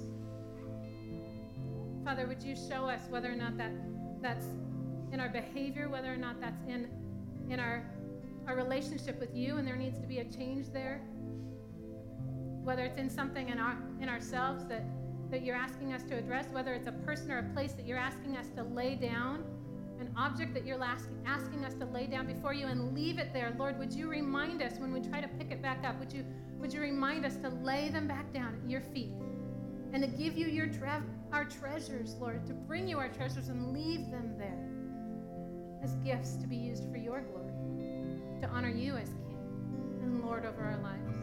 Father, 2.06 2.26
would 2.26 2.42
you 2.42 2.56
show 2.56 2.88
us 2.88 3.02
whether 3.10 3.30
or 3.30 3.36
not 3.36 3.58
that 3.58 3.72
that's 4.22 4.46
in 5.12 5.20
our 5.20 5.28
behavior, 5.28 5.90
whether 5.90 6.10
or 6.10 6.16
not 6.16 6.40
that's 6.40 6.62
in 6.66 6.88
in 7.50 7.60
our 7.60 7.84
our 8.46 8.56
relationship 8.56 9.20
with 9.20 9.36
you 9.36 9.58
and 9.58 9.68
there 9.68 9.76
needs 9.76 9.98
to 9.98 10.06
be 10.06 10.20
a 10.20 10.24
change 10.24 10.72
there? 10.72 11.02
Whether 12.64 12.84
it's 12.84 12.98
in 12.98 13.10
something 13.10 13.50
in 13.50 13.58
our 13.58 13.76
in 14.00 14.08
ourselves 14.08 14.64
that 14.68 14.84
that 15.30 15.42
you're 15.42 15.54
asking 15.54 15.92
us 15.92 16.02
to 16.04 16.16
address, 16.16 16.46
whether 16.50 16.72
it's 16.72 16.86
a 16.86 16.92
person 16.92 17.30
or 17.30 17.40
a 17.40 17.52
place 17.52 17.72
that 17.72 17.84
you're 17.84 17.98
asking 17.98 18.38
us 18.38 18.46
to 18.56 18.62
lay 18.62 18.94
down, 18.94 19.44
object 20.18 20.52
that 20.54 20.66
you're 20.66 20.82
asking, 20.82 21.64
us 21.64 21.74
to 21.74 21.84
lay 21.86 22.06
down 22.06 22.26
before 22.26 22.52
you 22.52 22.66
and 22.66 22.94
leave 22.94 23.18
it 23.18 23.32
there. 23.32 23.54
Lord, 23.58 23.78
would 23.78 23.92
you 23.92 24.08
remind 24.08 24.62
us 24.62 24.78
when 24.78 24.92
we 24.92 25.00
try 25.00 25.20
to 25.20 25.28
pick 25.28 25.50
it 25.50 25.62
back 25.62 25.84
up? 25.84 25.98
Would 25.98 26.12
you 26.12 26.24
would 26.58 26.72
you 26.72 26.80
remind 26.80 27.24
us 27.24 27.36
to 27.36 27.48
lay 27.48 27.88
them 27.88 28.08
back 28.08 28.32
down 28.32 28.60
at 28.62 28.68
your 28.68 28.80
feet 28.80 29.12
and 29.92 30.02
to 30.02 30.08
give 30.08 30.36
you 30.36 30.48
your 30.48 30.66
tre- 30.66 31.02
our 31.32 31.44
treasures, 31.44 32.16
Lord, 32.20 32.46
to 32.46 32.52
bring 32.52 32.88
you 32.88 32.98
our 32.98 33.08
treasures 33.08 33.48
and 33.48 33.72
leave 33.72 34.10
them 34.10 34.34
there 34.36 34.68
as 35.82 35.94
gifts 36.04 36.36
to 36.36 36.46
be 36.46 36.56
used 36.56 36.90
for 36.90 36.96
your 36.96 37.20
glory, 37.20 37.52
to 38.40 38.48
honor 38.48 38.70
you 38.70 38.96
as 38.96 39.08
King 39.08 40.00
and 40.02 40.24
Lord 40.24 40.44
over 40.44 40.62
our 40.62 40.78
lives. 40.78 41.16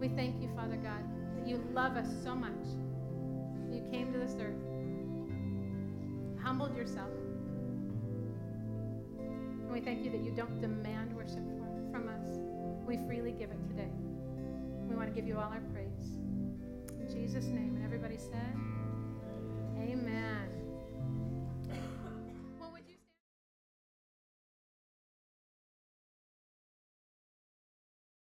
We 0.00 0.08
thank 0.08 0.40
you, 0.42 0.48
Father 0.56 0.76
God, 0.76 1.02
that 1.36 1.46
you 1.46 1.62
love 1.72 1.96
us 1.96 2.08
so 2.22 2.34
much. 2.34 2.52
You 3.70 3.82
came 3.90 4.12
to 4.12 4.18
this 4.18 4.36
earth, 4.40 4.54
humbled 6.48 6.74
yourself. 6.74 7.10
And 9.18 9.70
we 9.70 9.82
thank 9.82 10.02
you 10.02 10.10
that 10.10 10.22
you 10.22 10.30
don't 10.30 10.62
demand 10.62 11.14
worship 11.14 11.44
from 11.92 12.08
us. 12.08 12.38
We 12.86 12.96
freely 13.06 13.32
give 13.32 13.50
it 13.50 13.62
today. 13.68 13.92
We 14.88 14.96
want 14.96 15.08
to 15.08 15.14
give 15.14 15.28
you 15.28 15.36
all 15.36 15.52
our 15.52 15.60
praise. 15.74 16.16
In 16.98 17.06
Jesus' 17.06 17.44
name. 17.44 17.76
And 17.76 17.84
everybody 17.84 18.16
said, 18.16 18.56
Amen. 19.76 20.47